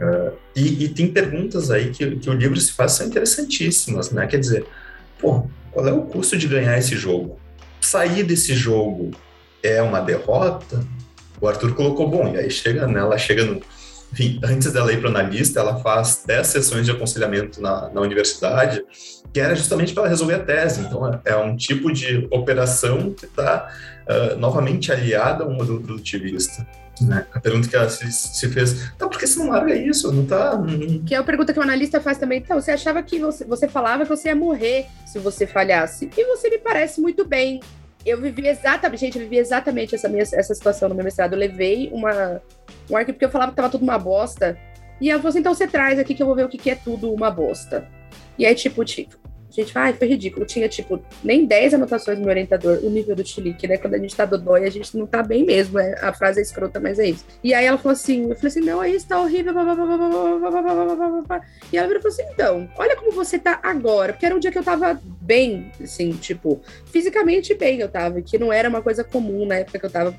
[0.00, 4.26] Uh, e, e, tem perguntas aí que, que o livro se faz são interessantíssimas, né?
[4.28, 4.64] Quer dizer,
[5.18, 7.38] pô, qual é o custo de ganhar esse jogo?
[7.80, 9.10] Sair desse jogo
[9.62, 10.86] é uma derrota?
[11.40, 13.60] O Arthur colocou bom, e aí chega, né, ela chega no,
[14.12, 18.82] enfim, antes dela ir para analista, ela faz 10 sessões de aconselhamento na, na universidade,
[19.32, 20.80] que era justamente para resolver a tese.
[20.80, 23.68] Então, é, é um tipo de operação que está
[24.08, 26.66] uh, novamente aliada a um modelo produtivista.
[27.02, 27.26] Né?
[27.32, 30.10] A pergunta que ela se, se, fez, tá, por que você não larga isso?
[30.10, 30.60] Não tá.
[31.06, 32.38] Que é a pergunta que o analista faz também.
[32.38, 36.10] Então, você achava que você, você falava que você ia morrer se você falhasse.
[36.16, 37.60] E você me parece muito bem
[38.08, 41.34] eu vivi exatamente, gente, eu vivi exatamente essa, minha, essa situação no meu mestrado.
[41.34, 42.40] Eu levei uma,
[42.90, 44.58] um arquivo porque eu falava que tava tudo uma bosta.
[45.00, 46.70] E ela falou assim: então você traz aqui que eu vou ver o que, que
[46.70, 47.88] é tudo uma bosta.
[48.38, 49.16] E aí, tipo, tipo,
[49.62, 50.46] gente, ai, foi ridículo.
[50.46, 53.76] Tinha, tipo, nem 10 anotações no meu orientador, o nível do chilique, né?
[53.76, 55.78] Quando a gente tá dodói, a gente não tá bem mesmo.
[55.78, 57.24] É, a frase é escrota, mas é isso.
[57.42, 59.52] E aí ela falou assim: eu falei assim, não, é isso, tá horrível.
[61.72, 64.12] E ela virou e falou assim: então, olha como você tá agora.
[64.12, 68.38] Porque era um dia que eu tava bem, assim, tipo, fisicamente bem eu tava, que
[68.38, 70.14] não era uma coisa comum na época que eu tava,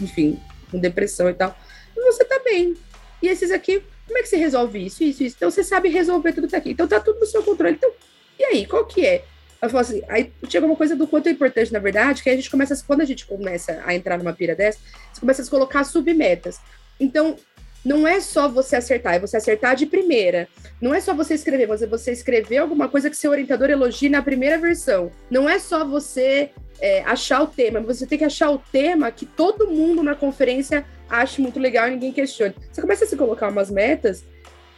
[0.00, 0.38] enfim,
[0.70, 1.56] com depressão e tal.
[1.96, 2.74] E você tá bem.
[3.22, 5.36] E esses aqui, como é que você resolve isso, isso, isso?
[5.36, 6.70] Então você sabe resolver tudo que tá aqui.
[6.70, 7.74] Então tá tudo no seu controle.
[7.74, 7.92] Então
[8.40, 9.22] e aí, qual que é?
[9.60, 12.34] Eu falo assim, aí chega uma coisa do quanto é importante, na verdade, que a
[12.34, 14.78] gente começa, quando a gente começa a entrar numa pira dessa,
[15.12, 16.58] você começa a colocar submetas.
[16.98, 17.36] Então,
[17.84, 20.48] não é só você acertar, é você acertar de primeira.
[20.80, 24.08] Não é só você escrever, mas é você escrever alguma coisa que seu orientador elogie
[24.08, 25.10] na primeira versão.
[25.30, 29.26] Não é só você é, achar o tema, você tem que achar o tema que
[29.26, 32.54] todo mundo na conferência ache muito legal e ninguém questione.
[32.72, 34.24] Você começa a se colocar umas metas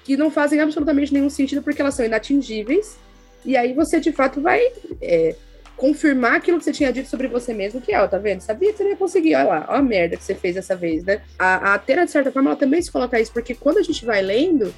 [0.02, 2.96] que não fazem absolutamente nenhum sentido porque elas são inatingíveis
[3.44, 4.60] e aí você, de fato, vai
[5.00, 5.34] é,
[5.76, 8.40] confirmar aquilo que você tinha dito sobre você mesmo, que é, ó, tá vendo?
[8.40, 10.76] Sabia que você não ia conseguir, olha lá, ó a merda que você fez dessa
[10.76, 11.22] vez, né?
[11.38, 14.22] A, a de certa forma, ela também se coloca isso, porque quando a gente vai
[14.22, 14.72] lendo,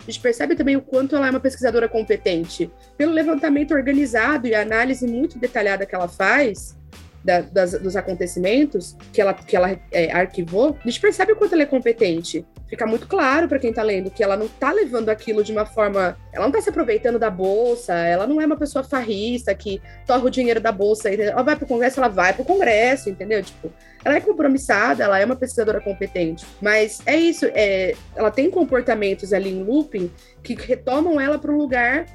[0.00, 2.70] a gente percebe também o quanto ela é uma pesquisadora competente.
[2.96, 6.76] Pelo levantamento organizado e análise muito detalhada que ela faz,
[7.24, 11.54] da, das, dos acontecimentos que ela, que ela é, arquivou, a gente percebe o quanto
[11.54, 12.46] ela é competente.
[12.68, 15.66] Fica muito claro para quem tá lendo que ela não tá levando aquilo de uma
[15.66, 16.16] forma.
[16.32, 20.24] Ela não tá se aproveitando da bolsa, ela não é uma pessoa farrista que torra
[20.24, 21.08] o dinheiro da bolsa.
[21.08, 21.32] Entendeu?
[21.32, 23.42] Ela vai pro Congresso, ela vai pro Congresso, entendeu?
[23.42, 23.72] Tipo,
[24.04, 26.46] ela é compromissada, ela é uma pesquisadora competente.
[26.60, 30.10] Mas é isso, é, ela tem comportamentos ali em looping
[30.42, 32.06] que retomam ela para um lugar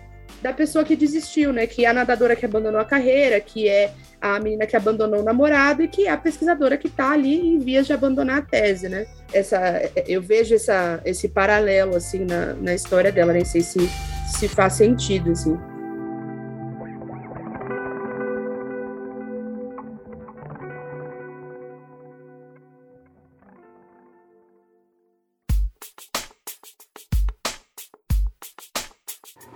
[0.46, 1.66] da pessoa que desistiu, né?
[1.66, 3.92] Que é a nadadora que abandonou a carreira, que é
[4.22, 7.58] a menina que abandonou o namorado e que é a pesquisadora que está ali em
[7.58, 9.08] vias de abandonar a tese, né?
[9.34, 13.90] Essa, eu vejo essa, esse paralelo, assim, na, na história dela, nem sei se,
[14.38, 15.58] se faz sentido, assim.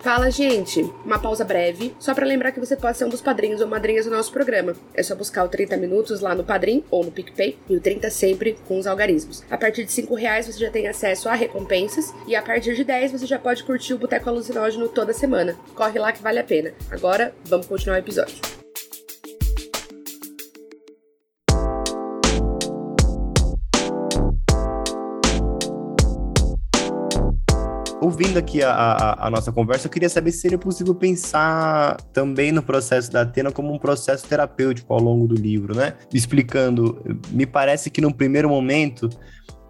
[0.09, 0.81] Fala, gente!
[1.05, 4.05] Uma pausa breve, só para lembrar que você pode ser um dos padrinhos ou madrinhas
[4.05, 4.75] do nosso programa.
[4.91, 8.09] É só buscar o 30 Minutos lá no Padrim ou no PicPay e o 30
[8.09, 9.43] sempre com os algarismos.
[9.51, 12.83] A partir de 5 reais você já tem acesso a recompensas e a partir de
[12.83, 15.55] 10 você já pode curtir o Boteco Alucinógeno toda semana.
[15.75, 16.73] Corre lá que vale a pena.
[16.89, 18.58] Agora, vamos continuar o episódio.
[28.01, 32.51] Ouvindo aqui a, a, a, nossa conversa, eu queria saber se seria possível pensar também
[32.51, 35.95] no processo da Atena como um processo terapêutico ao longo do livro, né?
[36.13, 39.09] Explicando, me parece que no primeiro momento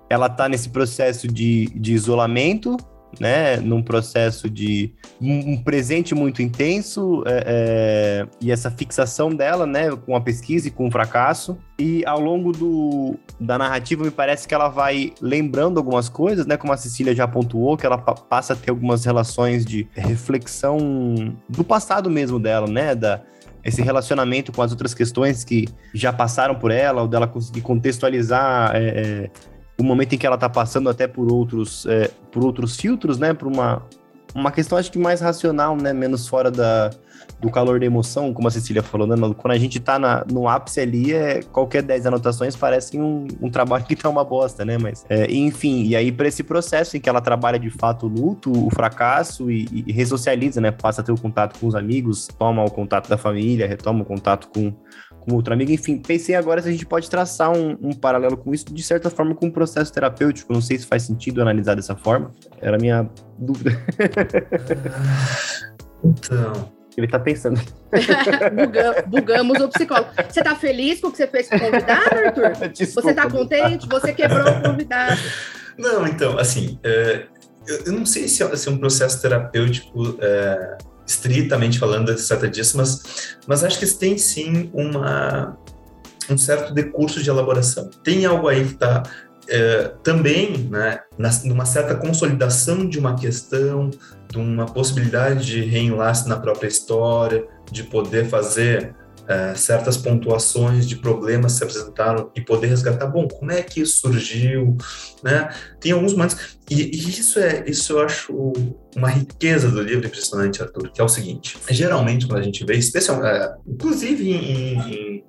[0.09, 2.77] ela está nesse processo de, de isolamento,
[3.19, 4.91] né, num processo de
[5.21, 10.71] um presente muito intenso é, é, e essa fixação dela, né, com a pesquisa e
[10.71, 11.57] com o fracasso.
[11.77, 16.57] E ao longo do, da narrativa, me parece que ela vai lembrando algumas coisas, né,
[16.57, 20.77] como a Cecília já pontuou, que ela passa a ter algumas relações de reflexão
[21.47, 23.21] do passado mesmo dela, né, da,
[23.63, 28.75] esse relacionamento com as outras questões que já passaram por ela, ou dela conseguir contextualizar
[28.75, 29.29] é, é
[29.79, 33.33] o momento em que ela está passando até por outros, é, por outros filtros, né?
[33.33, 33.81] Por uma,
[34.35, 35.93] uma questão, acho que mais racional, né?
[35.93, 36.89] Menos fora da,
[37.39, 39.15] do calor da emoção, como a Cecília falou, né?
[39.37, 39.97] Quando a gente está
[40.29, 44.65] no ápice ali, é, qualquer 10 anotações parecem um, um trabalho que tá uma bosta,
[44.65, 44.77] né?
[44.77, 48.09] Mas, é, enfim, e aí para esse processo em que ela trabalha de fato o
[48.09, 50.71] luto, o fracasso e, e ressocializa, né?
[50.71, 54.05] Passa a ter o contato com os amigos, toma o contato da família, retoma o
[54.05, 54.73] contato com
[55.29, 55.71] com outro amigo.
[55.71, 59.09] Enfim, pensei agora se a gente pode traçar um, um, paralelo com isso, de certa
[59.09, 60.51] forma, com um processo terapêutico.
[60.51, 62.31] Não sei se faz sentido analisar dessa forma.
[62.61, 63.71] Era a minha dúvida.
[66.03, 66.79] então.
[66.97, 67.61] Ele tá pensando.
[68.55, 70.09] Buga, bugamos o psicólogo.
[70.29, 72.67] Você tá feliz com o que você fez com o convidado, Arthur?
[72.75, 73.87] Desculpa, você tá contente?
[73.87, 75.21] Você quebrou o convidado.
[75.77, 77.25] Não, então, assim, é,
[77.85, 80.77] eu, não sei se é, se é um processo terapêutico é,
[81.09, 85.57] estritamente falando, trata disso, mas, mas acho que tem sim uma,
[86.29, 87.89] um certo decurso de elaboração.
[88.03, 89.03] Tem algo aí que está
[89.47, 93.89] é, também né, na, numa certa consolidação de uma questão,
[94.29, 98.95] de uma possibilidade de reenlace na própria história, de poder fazer
[99.29, 103.99] é, certas pontuações de problemas se apresentaram e poder resgatar, bom, como é que isso
[103.99, 104.75] surgiu,
[105.23, 105.53] né?
[105.79, 108.53] Tem alguns momentos, e, e isso é, isso eu acho
[108.95, 112.75] uma riqueza do livro impressionante, Arthur, que é o seguinte, geralmente quando a gente vê,
[112.75, 115.23] especialmente, é, inclusive em, em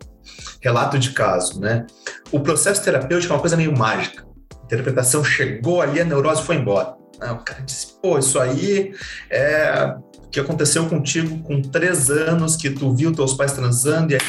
[0.62, 1.86] relato de caso, né?
[2.32, 4.24] O processo terapêutico é uma coisa meio mágica.
[4.62, 6.94] A interpretação chegou ali, a neurose foi embora.
[7.20, 8.94] O cara disse, pô, isso aí
[9.28, 9.94] é
[10.31, 14.20] que aconteceu contigo com três anos, que tu viu teus pais transando e aí,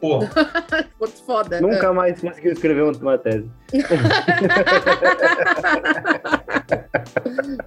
[0.00, 0.20] pô.
[1.26, 1.60] foda.
[1.60, 1.92] Nunca é.
[1.92, 3.48] mais conseguiu escrever uma tese.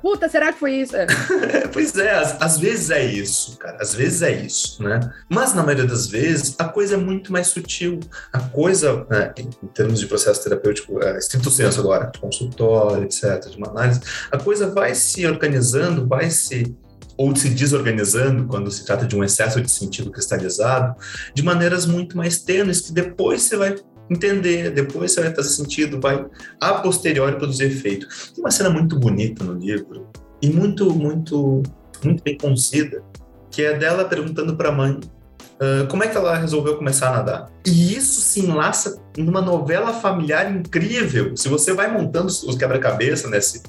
[0.02, 0.94] Puta, será que foi isso?
[1.72, 3.78] pois é, às, às, vezes é isso, cara.
[3.80, 5.00] Às vezes é isso, né?
[5.30, 8.00] Mas na maioria das vezes a coisa é muito mais sutil.
[8.32, 13.06] A coisa, né, em, em, termos de processo terapêutico, é, estrito senso agora, de consultório,
[13.06, 16.76] etc., de uma análise, a coisa vai se organizando, vai se
[17.18, 20.96] ou se desorganizando quando se trata de um excesso de sentido cristalizado,
[21.34, 23.76] de maneiras muito mais tênues que depois você vai
[24.10, 26.26] entender, depois você vai fazer sentido, vai
[26.60, 28.08] a posteriori produzir efeito.
[28.34, 30.08] Tem uma cena muito bonita no livro
[30.42, 31.64] e muito, muito,
[32.04, 33.04] muito bem conduzida,
[33.50, 37.18] que é dela perguntando para a mãe uh, como é que ela resolveu começar a
[37.18, 37.52] nadar.
[37.66, 41.36] E isso se enlaça numa novela familiar incrível.
[41.38, 43.64] Se você vai montando os quebra-cabeça nesse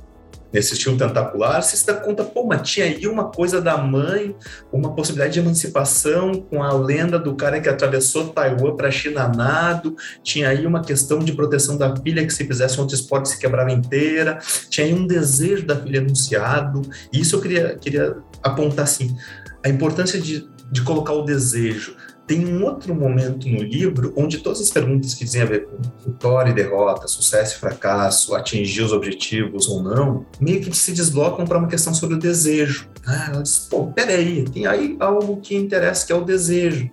[0.54, 4.36] nesse estilo tentacular, você se dá conta, pô, mas tinha aí uma coisa da mãe,
[4.72, 9.96] uma possibilidade de emancipação com a lenda do cara que atravessou Taiwan para China nado,
[10.22, 13.38] tinha aí uma questão de proteção da filha que se fizesse um outro esporte se
[13.38, 14.38] quebrava inteira,
[14.70, 16.82] tinha aí um desejo da filha anunciado,
[17.12, 19.16] e isso eu queria, queria apontar assim,
[19.64, 21.96] a importância de, de colocar o desejo,
[22.26, 25.76] tem um outro momento no livro onde todas as perguntas que dizem a ver com
[26.10, 31.44] vitória e derrota, sucesso e fracasso, atingir os objetivos ou não, meio que se deslocam
[31.44, 32.88] para uma questão sobre o desejo.
[33.06, 36.90] Ah, ela diz, pô, peraí, tem aí algo que interessa, que é o desejo.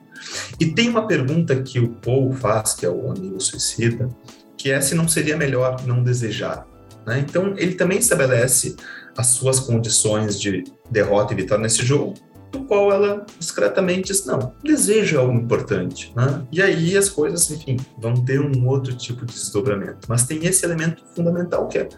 [0.59, 4.09] E tem uma pergunta que o Paul faz, que é o amigo suicida,
[4.57, 6.67] que é se não seria melhor não desejar.
[7.05, 7.19] Né?
[7.27, 8.75] Então, ele também estabelece
[9.17, 12.13] as suas condições de derrota e vitória nesse jogo,
[12.51, 16.11] do qual ela discretamente diz, não, desejo é algo importante.
[16.15, 16.45] Né?
[16.51, 20.07] E aí as coisas, enfim, vão ter um outro tipo de desdobramento.
[20.07, 21.89] Mas tem esse elemento fundamental que é,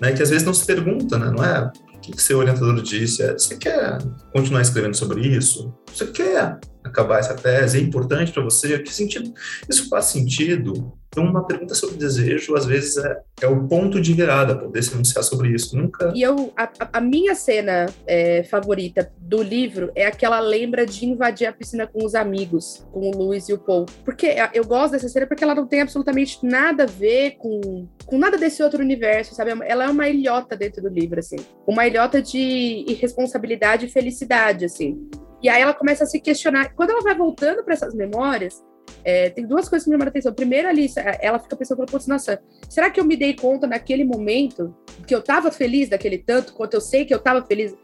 [0.00, 2.80] né, que às vezes não se pergunta, né, não é o que, que seu orientador
[2.82, 3.22] disse?
[3.22, 3.98] É, você quer
[4.32, 5.72] continuar escrevendo sobre isso?
[5.92, 6.58] Você quer
[6.90, 7.78] acabar essa tese?
[7.78, 8.78] É importante para você?
[8.78, 9.32] Que sentido?
[9.68, 10.92] Isso faz sentido?
[11.12, 14.94] Então, uma pergunta sobre desejo, às vezes, é, é o ponto de virada, poder se
[14.94, 15.76] anunciar sobre isso.
[15.76, 16.12] Nunca.
[16.14, 21.48] E eu, a, a minha cena é, favorita do livro é aquela lembra de invadir
[21.48, 23.86] a piscina com os amigos, com o Luiz e o Paul.
[24.04, 28.16] Porque eu gosto dessa cena porque ela não tem absolutamente nada a ver com, com
[28.16, 29.50] nada desse outro universo, sabe?
[29.64, 31.38] Ela é uma ilhota dentro do livro, assim.
[31.66, 35.08] Uma ilhota de irresponsabilidade e felicidade, assim.
[35.42, 36.74] E aí ela começa a se questionar.
[36.74, 38.62] Quando ela vai voltando para essas memórias,
[39.04, 40.34] é, tem duas coisas que me chamaram a atenção.
[40.34, 40.86] Primeiro, ali,
[41.20, 44.76] ela fica pensando, putz, nossa, será que eu me dei conta naquele momento
[45.06, 47.74] que eu estava feliz daquele tanto, quanto eu sei que eu estava feliz?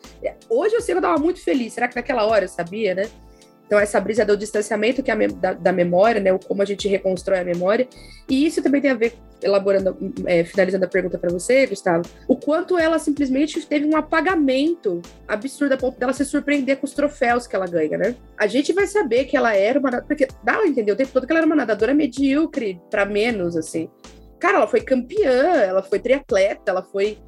[0.49, 1.73] Hoje eu sei que eu estava muito feliz.
[1.73, 3.09] Será que naquela hora eu sabia, né?
[3.67, 6.39] Então, essa brisa do distanciamento que é da, da, memória, né?
[6.47, 7.89] Como a gente reconstrói a memória.
[8.29, 12.37] E isso também tem a ver, elaborando, é, finalizando a pergunta para você, Gustavo, o
[12.37, 17.47] quanto ela simplesmente teve um apagamento absurdo a ponto dela se surpreender com os troféus
[17.47, 18.15] que ela ganha, né?
[18.39, 19.91] A gente vai saber que ela era uma.
[20.03, 23.57] Porque dá a entender o tempo todo que ela era uma nadadora medíocre, para menos,
[23.57, 23.91] assim.
[24.39, 27.19] Cara, ela foi campeã, ela foi triatleta, ela foi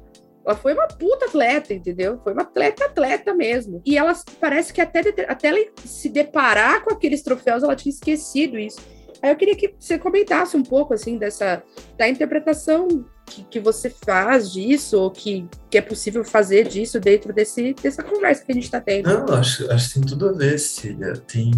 [0.45, 2.19] ela foi uma puta atleta, entendeu?
[2.23, 3.81] Foi uma atleta, atleta mesmo.
[3.85, 8.57] E ela parece que até, até ela se deparar com aqueles troféus, ela tinha esquecido
[8.57, 8.79] isso.
[9.21, 11.61] Aí eu queria que você comentasse um pouco, assim, dessa
[11.97, 17.31] da interpretação que, que você faz disso, ou que, que é possível fazer disso dentro
[17.31, 19.07] desse, dessa conversa que a gente está tendo.
[19.07, 21.13] Não, acho, acho que tem tudo a ver, Cília.
[21.13, 21.51] Tem,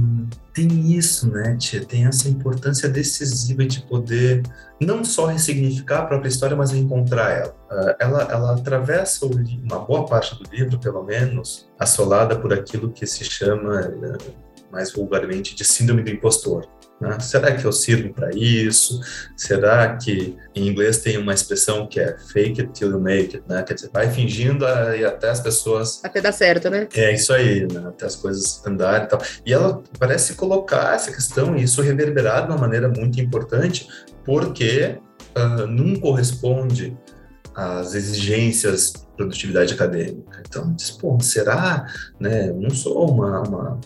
[0.53, 1.83] tem isso, né, tia?
[1.83, 4.43] Tem essa importância decisiva de poder
[4.79, 7.55] não só ressignificar a própria história, mas encontrar ela.
[7.71, 13.05] Uh, ela, ela atravessa uma boa parte do livro, pelo menos, assolada por aquilo que
[13.07, 14.33] se chama, uh,
[14.71, 16.67] mais vulgarmente, de síndrome do impostor.
[17.01, 17.19] Né?
[17.19, 19.01] Será que eu sirvo para isso?
[19.35, 23.43] Será que em inglês tem uma expressão que é fake it till you make it,
[23.49, 23.63] né?
[23.63, 25.99] Quer dizer, vai fingindo e até as pessoas.
[26.03, 26.87] Até dar certo, né?
[26.93, 27.87] É isso aí, né?
[27.87, 29.21] até as coisas andarem e tal.
[29.43, 33.87] E ela parece colocar essa questão e isso reverberar de uma maneira muito importante,
[34.23, 34.99] porque
[35.35, 36.95] uh, não corresponde
[37.55, 40.43] às exigências de produtividade acadêmica.
[40.47, 41.87] Então, diz, pô, será?
[42.19, 42.49] Né?
[42.49, 43.79] Eu não sou uma, uma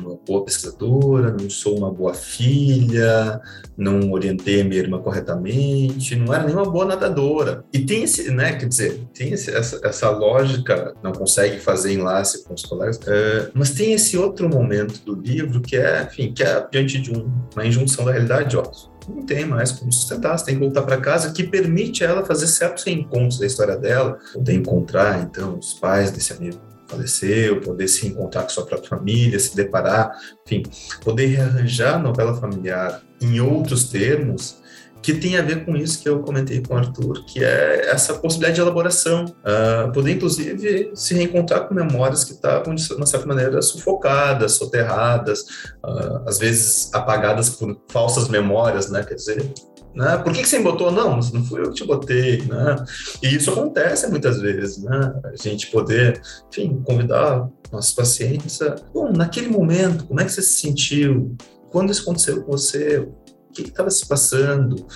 [0.00, 3.40] uma boa pesquisadora, não sou uma boa filha,
[3.76, 7.64] não orientei a minha irmã corretamente, não era nem uma boa nadadora.
[7.72, 12.44] E tem esse, né, quer dizer, tem esse, essa, essa lógica, não consegue fazer enlace
[12.44, 16.42] com os colegas, é, mas tem esse outro momento do livro que é, enfim, que
[16.42, 18.62] é diante de um, uma injunção da realidade, ó,
[19.08, 22.46] não tem mais como sustentar, você tem que voltar para casa, que permite ela fazer
[22.46, 28.06] certos encontros da história dela, poder encontrar, então, os pais desse amigo faleceu, poder se
[28.06, 30.12] encontrar com sua própria família, se deparar,
[30.46, 30.62] enfim,
[31.04, 34.60] poder rearranjar a novela familiar em outros termos
[35.02, 38.14] que tem a ver com isso que eu comentei com o Arthur, que é essa
[38.14, 43.26] possibilidade de elaboração, uh, poder inclusive se reencontrar com memórias que estavam de uma certa
[43.26, 45.40] maneira sufocadas, soterradas,
[45.84, 49.02] uh, às vezes apagadas por falsas memórias, né?
[49.02, 49.52] Quer dizer,
[49.94, 50.16] né?
[50.18, 50.90] Por que, que você botou?
[50.90, 52.42] Não, não fui eu que te botei.
[52.42, 52.84] Né?
[53.22, 54.82] E isso acontece muitas vezes.
[54.82, 55.14] Né?
[55.24, 60.42] A gente poder, enfim, convidar nossos pacientes a, bom, naquele momento, como é que você
[60.42, 61.36] se sentiu?
[61.70, 62.98] Quando isso aconteceu com você?
[62.98, 64.86] O que estava se passando?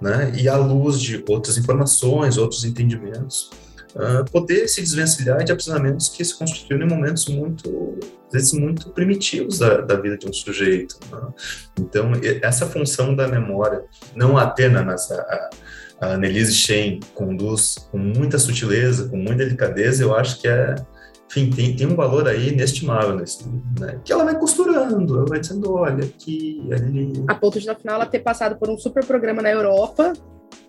[0.00, 0.32] Né?
[0.36, 3.50] E à luz de outras informações, outros entendimentos,
[3.94, 7.98] uh, poder se desvencilhar de aprisionamentos que se constituíram em momentos muito,
[8.32, 10.98] às vezes, muito primitivos da, da vida de um sujeito.
[11.10, 11.20] Né?
[11.78, 12.12] Então,
[12.42, 13.84] essa função da memória,
[14.16, 15.50] não apenas a,
[16.00, 20.74] a Annelise Schein conduz com muita sutileza, com muita delicadeza, eu acho que é,
[21.30, 24.00] enfim, tem, tem um valor aí inestimável nesse livro, né?
[24.02, 27.12] Que ela vai costurando, ela vai dizendo, olha, aqui, ali.
[27.28, 30.14] A ponto de, no final, ela ter passado por um super programa na Europa,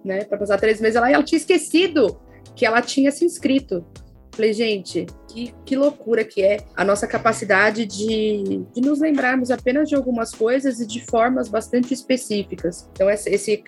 [0.04, 2.20] né, para passar três meses lá, e ela tinha esquecido
[2.56, 3.86] que ela tinha se inscrito.
[4.34, 9.88] Falei, gente, que, que loucura que é a nossa capacidade de, de nos lembrarmos apenas
[9.88, 12.90] de algumas coisas e de formas bastante específicas.
[12.94, 13.64] Então, esse,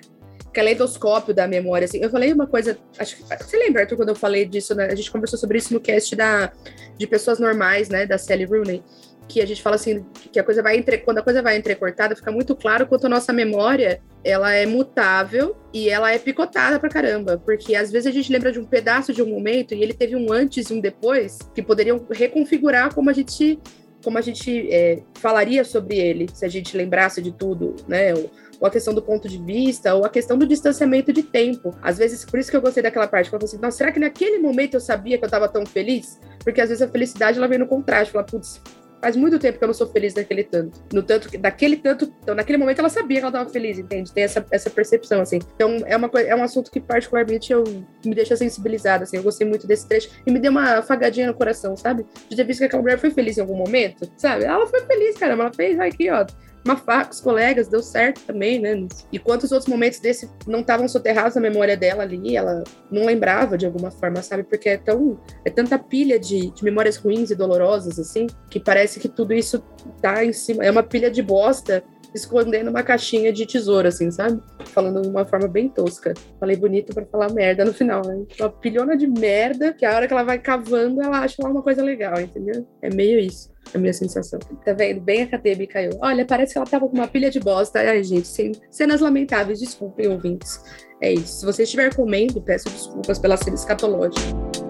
[0.56, 4.16] caleidoscópio da memória, assim, eu falei uma coisa, acho que, você lembra, Arthur, quando eu
[4.16, 4.86] falei disso, né?
[4.86, 6.52] A gente conversou sobre isso no cast da,
[6.98, 8.82] de pessoas normais, né, da Sally Rooney,
[9.28, 12.16] que a gente fala assim, que a coisa vai entre, quando a coisa vai entrecortada,
[12.16, 16.90] fica muito claro quanto a nossa memória ela é mutável e ela é picotada pra
[16.90, 19.94] caramba, porque às vezes a gente lembra de um pedaço de um momento e ele
[19.94, 23.60] teve um antes e um depois que poderiam reconfigurar como a gente
[24.04, 28.14] como a gente é, falaria sobre ele se a gente lembrasse de tudo, né?
[28.14, 31.76] Ou, ou, a questão do ponto de vista, ou a questão do distanciamento de tempo.
[31.82, 33.92] Às vezes, por isso que eu gostei daquela parte, que eu falei assim, nossa, será
[33.92, 36.20] que naquele momento eu sabia que eu estava tão feliz?
[36.44, 38.62] Porque às vezes a felicidade ela vem no contraste, fala, putz,
[39.06, 40.84] faz muito tempo que eu não sou feliz daquele tanto.
[40.92, 44.12] No tanto daquele tanto, então naquele momento ela sabia que ela estava feliz, entende?
[44.12, 45.38] Tem essa, essa percepção assim.
[45.56, 47.64] Então é uma é um assunto que particularmente eu
[48.04, 49.18] me deixa sensibilizada assim.
[49.18, 52.04] Eu gostei muito desse trecho e me deu uma afagadinha no coração, sabe?
[52.28, 54.44] De ter visto que aquela mulher foi feliz em algum momento, sabe?
[54.44, 56.26] Ela foi feliz, caramba, ela fez aqui, ó,
[56.66, 58.88] uma faca com os colegas, deu certo também, né?
[59.12, 63.56] E quantos outros momentos desse não estavam soterrados na memória dela ali, ela não lembrava
[63.58, 64.44] de alguma forma, sabe?
[64.44, 69.00] Porque é tão é tanta pilha de, de memórias ruins e dolorosas, assim, que parece
[69.00, 69.64] que tudo isso
[70.02, 71.84] tá em cima, é uma pilha de bosta
[72.16, 74.42] escondendo uma caixinha de tesouro, assim, sabe?
[74.68, 76.14] Falando de uma forma bem tosca.
[76.40, 78.26] Falei bonito para falar merda no final, né?
[78.40, 81.62] Uma pilhona de merda que a hora que ela vai cavando, ela acha lá uma
[81.62, 82.66] coisa legal, entendeu?
[82.82, 84.40] É meio isso a minha sensação.
[84.64, 85.02] Tá vendo?
[85.02, 85.98] Bem acadêmica eu.
[86.02, 87.80] Olha, parece que ela tava com uma pilha de bosta.
[87.80, 88.28] Ai, gente,
[88.70, 90.62] cenas lamentáveis, desculpem, ouvintes.
[91.02, 91.40] É isso.
[91.40, 94.65] Se você estiver comendo, peço desculpas pela cena escatológica.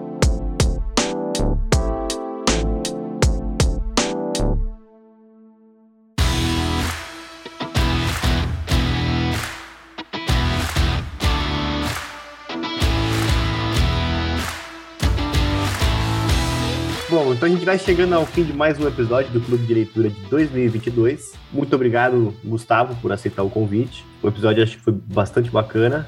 [17.16, 19.72] Bom, então a gente vai chegando ao fim de mais um episódio do Clube de
[19.72, 21.32] Leitura de 2022.
[21.50, 24.04] Muito obrigado, Gustavo, por aceitar o convite.
[24.22, 26.06] O episódio acho que foi bastante bacana.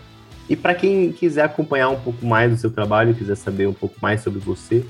[0.51, 3.95] E para quem quiser acompanhar um pouco mais do seu trabalho, quiser saber um pouco
[4.03, 4.85] mais sobre você,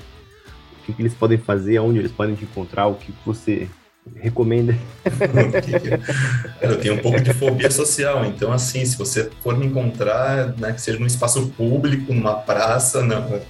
[0.81, 3.69] o que, que eles podem fazer, onde eles podem te encontrar, o que você
[4.17, 4.77] recomenda?
[6.59, 10.73] eu tenho um pouco de fobia social, então assim, se você for me encontrar, né,
[10.73, 13.41] que seja num espaço público, numa praça, não.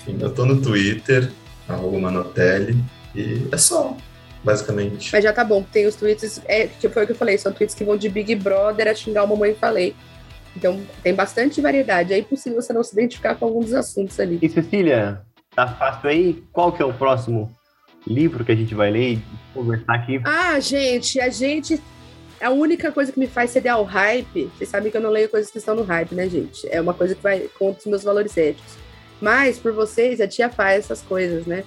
[0.00, 1.30] Enfim, eu tô no Twitter,
[1.74, 2.76] arroba Manotelli,
[3.14, 3.96] e é só,
[4.42, 5.10] basicamente.
[5.12, 7.52] Mas já tá bom, tem os tweets, é, que foi o que eu falei, são
[7.52, 9.94] tweets que vão de Big Brother a xingar o mamãe falei.
[10.56, 14.38] Então tem bastante variedade, é impossível você não se identificar com alguns dos assuntos ali.
[14.42, 15.22] E Cecília,
[15.54, 16.44] tá fácil aí?
[16.52, 17.50] Qual que é o próximo
[18.06, 19.22] livro que a gente vai ler e
[19.54, 20.20] conversar aqui?
[20.24, 21.80] Ah, gente, a gente
[22.42, 25.28] a única coisa que me faz ceder ao hype, vocês sabem que eu não leio
[25.28, 26.68] coisas que estão no hype, né, gente?
[26.70, 28.81] É uma coisa que vai contra os meus valores éticos.
[29.22, 31.62] Mas, por vocês, a tia faz essas coisas, né?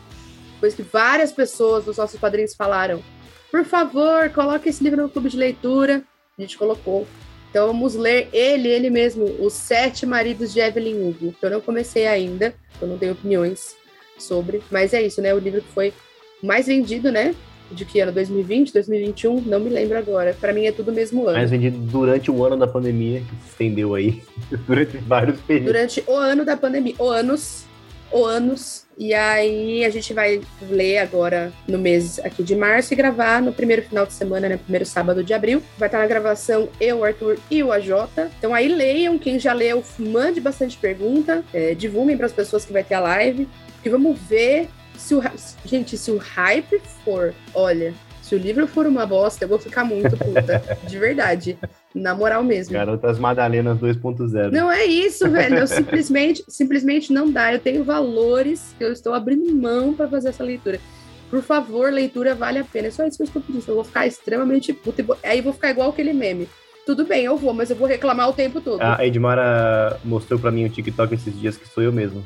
[0.55, 3.01] Depois que várias pessoas dos nossos padrinhos falaram,
[3.49, 6.03] por favor, coloque esse livro no clube de leitura,
[6.37, 7.07] a gente colocou.
[7.49, 11.33] Então vamos ler ele, ele mesmo, Os Sete Maridos de Evelyn Hugo.
[11.41, 13.77] Eu não comecei ainda, eu não tenho opiniões
[14.19, 15.33] sobre, mas é isso, né?
[15.33, 15.93] O livro que foi
[16.43, 17.33] mais vendido, né?
[17.72, 18.11] De que ano?
[18.11, 19.41] 2020, 2021?
[19.41, 20.36] Não me lembro agora.
[20.39, 21.38] Para mim é tudo o mesmo ano.
[21.38, 24.22] Mais vendido durante o ano da pandemia, que se estendeu aí
[24.68, 25.74] durante vários períodos.
[25.74, 27.66] Durante o ano da pandemia, o anos,
[28.11, 28.86] o anos.
[28.97, 30.39] E aí a gente vai
[30.70, 34.57] ler agora no mês aqui de março e gravar no primeiro final de semana, né?
[34.57, 35.61] Primeiro sábado de abril.
[35.78, 37.89] Vai estar na gravação eu, o Arthur e o AJ.
[38.38, 42.72] Então aí leiam, quem já leu, mande bastante pergunta, é, divulguem para as pessoas que
[42.72, 43.47] vai ter a live.
[43.84, 45.21] E vamos ver se o,
[45.65, 47.93] gente, se o hype for, olha,
[48.25, 50.63] se o livro for uma bosta, eu vou ficar muito puta.
[50.87, 51.59] de verdade.
[51.93, 52.73] Na moral mesmo.
[52.73, 54.51] Garotas Madalenas 2.0.
[54.51, 55.59] Não é isso, velho.
[55.59, 57.53] Eu simplesmente, simplesmente não dá.
[57.53, 60.79] Eu tenho valores que eu estou abrindo mão para fazer essa leitura.
[61.29, 62.87] Por favor, leitura vale a pena.
[62.87, 63.63] É só isso que eu estou pedindo.
[63.67, 65.05] Eu vou ficar extremamente puta.
[65.23, 66.49] Aí vou ficar igual aquele meme.
[66.83, 68.81] Tudo bem, eu vou, mas eu vou reclamar o tempo todo.
[68.81, 72.23] A Edmara mostrou para mim o TikTok esses dias que sou eu mesmo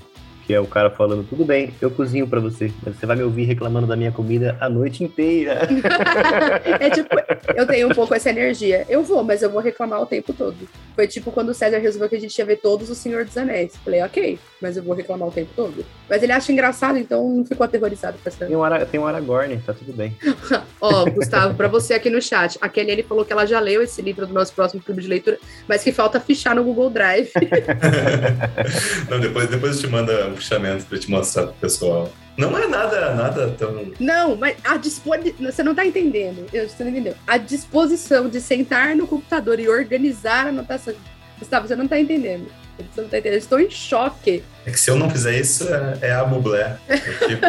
[0.50, 3.22] que é o cara falando, tudo bem, eu cozinho para você, mas você vai me
[3.22, 5.60] ouvir reclamando da minha comida a noite inteira.
[6.82, 7.08] é tipo,
[7.56, 8.84] eu tenho um pouco essa energia.
[8.90, 10.58] Eu vou, mas eu vou reclamar o tempo todo.
[10.96, 13.38] Foi tipo quando o César resolveu que a gente ia ver todos os Senhor dos
[13.38, 13.78] Anéis.
[13.78, 15.86] Falei, ok, mas eu vou reclamar o tempo todo.
[16.10, 18.46] Mas ele acha engraçado, então não ficou aterrorizado com essa.
[18.46, 20.16] Tem um, Ara, tem um Aragorn, tá tudo bem.
[20.82, 23.60] Ó, oh, Gustavo, para você aqui no chat, a Kelly ele falou que ela já
[23.60, 25.38] leu esse livro do nosso próximo clube de leitura,
[25.68, 27.32] mas que falta fichar no Google Drive.
[29.10, 32.12] não, depois, depois eu te manda puxamento para te mostrar pro pessoal.
[32.38, 33.92] Não é nada, nada tão.
[34.00, 35.52] Não, mas a disposição.
[35.52, 36.50] Você não tá entendendo.
[36.50, 37.14] Você não entendeu.
[37.28, 40.94] A disposição de sentar no computador e organizar a anotação.
[41.38, 42.48] Gustavo, você não tá entendendo.
[42.92, 43.34] Você não tá entendendo?
[43.34, 44.44] Eu estou em choque.
[44.66, 46.78] É que se eu não fizer isso, é, é a bublé.
[46.88, 47.46] Eu fico.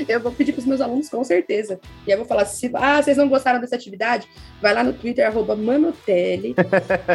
[0.08, 1.78] eu vou pedir para os meus alunos com certeza.
[2.06, 4.26] E eu vou falar: se ah, vocês não gostaram dessa atividade,
[4.60, 6.54] vai lá no Twitter, arroba Manotelli,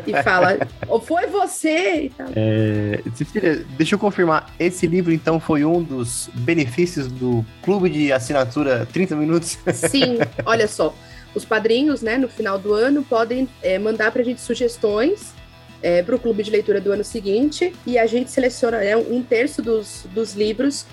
[0.05, 0.57] e fala:
[0.87, 2.27] ou foi você e tal.
[2.35, 4.53] É, Cecília, deixa eu confirmar.
[4.59, 9.57] Esse livro, então, foi um dos benefícios do clube de assinatura 30 Minutos?
[9.73, 10.93] Sim, olha só.
[11.35, 15.33] Os padrinhos, né, no final do ano, podem é, mandar para a gente sugestões
[15.81, 19.23] é, para o clube de leitura do ano seguinte e a gente seleciona né, um
[19.23, 20.85] terço dos, dos livros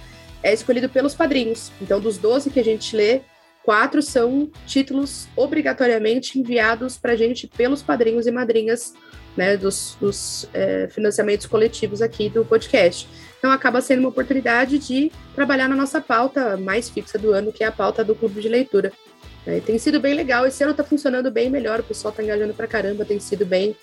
[0.43, 1.73] é escolhido pelos padrinhos.
[1.81, 3.21] Então, dos 12 que a gente lê,
[3.65, 8.95] quatro são títulos obrigatoriamente enviados para a gente pelos padrinhos e madrinhas
[9.37, 13.09] né, dos, dos é, financiamentos coletivos aqui do podcast.
[13.39, 17.65] Então, acaba sendo uma oportunidade de trabalhar na nossa pauta mais fixa do ano, que
[17.65, 18.93] é a pauta do clube de leitura.
[19.45, 20.47] É, tem sido bem legal.
[20.47, 23.77] Esse ano está funcionando bem melhor, o pessoal está engajando para caramba, tem sido bem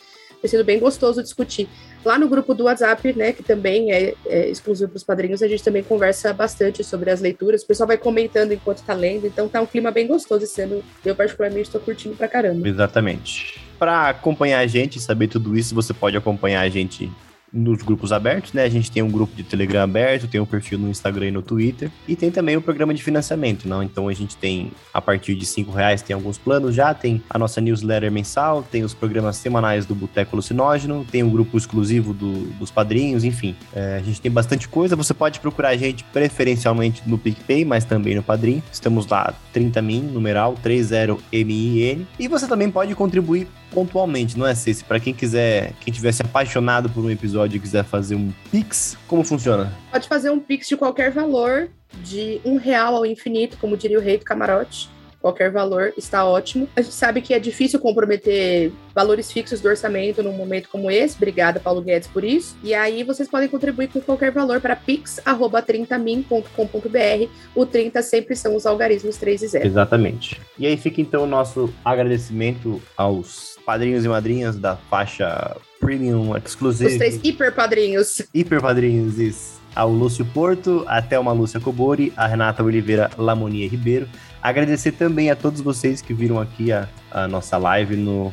[0.43, 1.69] tem sido bem gostoso discutir.
[2.03, 5.47] Lá no grupo do WhatsApp, né, que também é, é exclusivo para os padrinhos, a
[5.47, 7.63] gente também conversa bastante sobre as leituras.
[7.63, 10.83] O pessoal vai comentando enquanto está lendo, então tá um clima bem gostoso esse ano.
[11.05, 12.67] Eu, particularmente, estou curtindo pra caramba.
[12.67, 13.57] Exatamente.
[13.79, 17.09] Para acompanhar a gente e saber tudo isso, você pode acompanhar a gente
[17.53, 18.63] nos grupos abertos, né?
[18.63, 21.41] A gente tem um grupo de Telegram aberto, tem um perfil no Instagram e no
[21.41, 23.83] Twitter, e tem também o programa de financiamento, não?
[23.83, 27.37] Então a gente tem, a partir de cinco reais, tem alguns planos já, tem a
[27.37, 32.45] nossa newsletter mensal, tem os programas semanais do Boteco Alucinógeno, tem um grupo exclusivo do,
[32.53, 33.55] dos padrinhos, enfim.
[33.73, 37.85] É, a gente tem bastante coisa, você pode procurar a gente preferencialmente no PicPay, mas
[37.85, 38.63] também no Padrim.
[38.71, 44.83] Estamos lá, 30min, numeral 30min, e você também pode contribuir pontualmente, não é, Ceci?
[44.83, 49.23] Para quem quiser, quem tivesse apaixonado por um episódio e quiser fazer um Pix, como
[49.23, 49.73] funciona?
[49.91, 51.69] Pode fazer um Pix de qualquer valor,
[52.03, 54.93] de um real ao infinito, como diria o rei do camarote
[55.23, 56.67] qualquer valor está ótimo.
[56.75, 61.15] A gente sabe que é difícil comprometer valores fixos do orçamento num momento como esse.
[61.15, 62.57] Obrigada, Paulo Guedes, por isso.
[62.61, 67.29] E aí vocês podem contribuir com qualquer valor para pix@30min.com.br.
[67.55, 69.65] O 30 sempre são os algarismos 3 e 0.
[69.65, 70.41] Exatamente.
[70.59, 76.91] E aí fica então o nosso agradecimento aos padrinhos e madrinhas da faixa Premium Exclusive.
[76.91, 78.21] Os três hiper padrinhos.
[78.33, 79.61] Hiper padrinhos, isso.
[79.75, 84.07] Ao Lúcio Porto, até uma Lúcia Cobori, a Renata Oliveira Lamonia Ribeiro,
[84.43, 88.25] Agradecer também a todos vocês que viram aqui a, a nossa live no,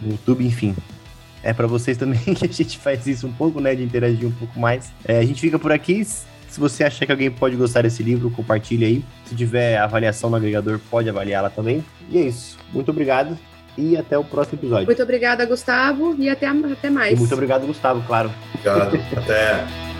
[0.00, 0.76] no YouTube, enfim.
[1.42, 3.74] É para vocês também que a gente faz isso um pouco, né?
[3.74, 4.92] De interagir um pouco mais.
[5.04, 6.04] É, a gente fica por aqui.
[6.04, 9.04] Se você achar que alguém pode gostar desse livro, compartilhe aí.
[9.24, 11.84] Se tiver avaliação no agregador, pode avaliá-la também.
[12.08, 12.56] E é isso.
[12.72, 13.36] Muito obrigado
[13.76, 14.86] e até o próximo episódio.
[14.86, 17.12] Muito obrigada, Gustavo, e até, até mais.
[17.12, 18.30] E muito obrigado, Gustavo, claro.
[18.54, 18.96] Obrigado.
[19.16, 19.95] até.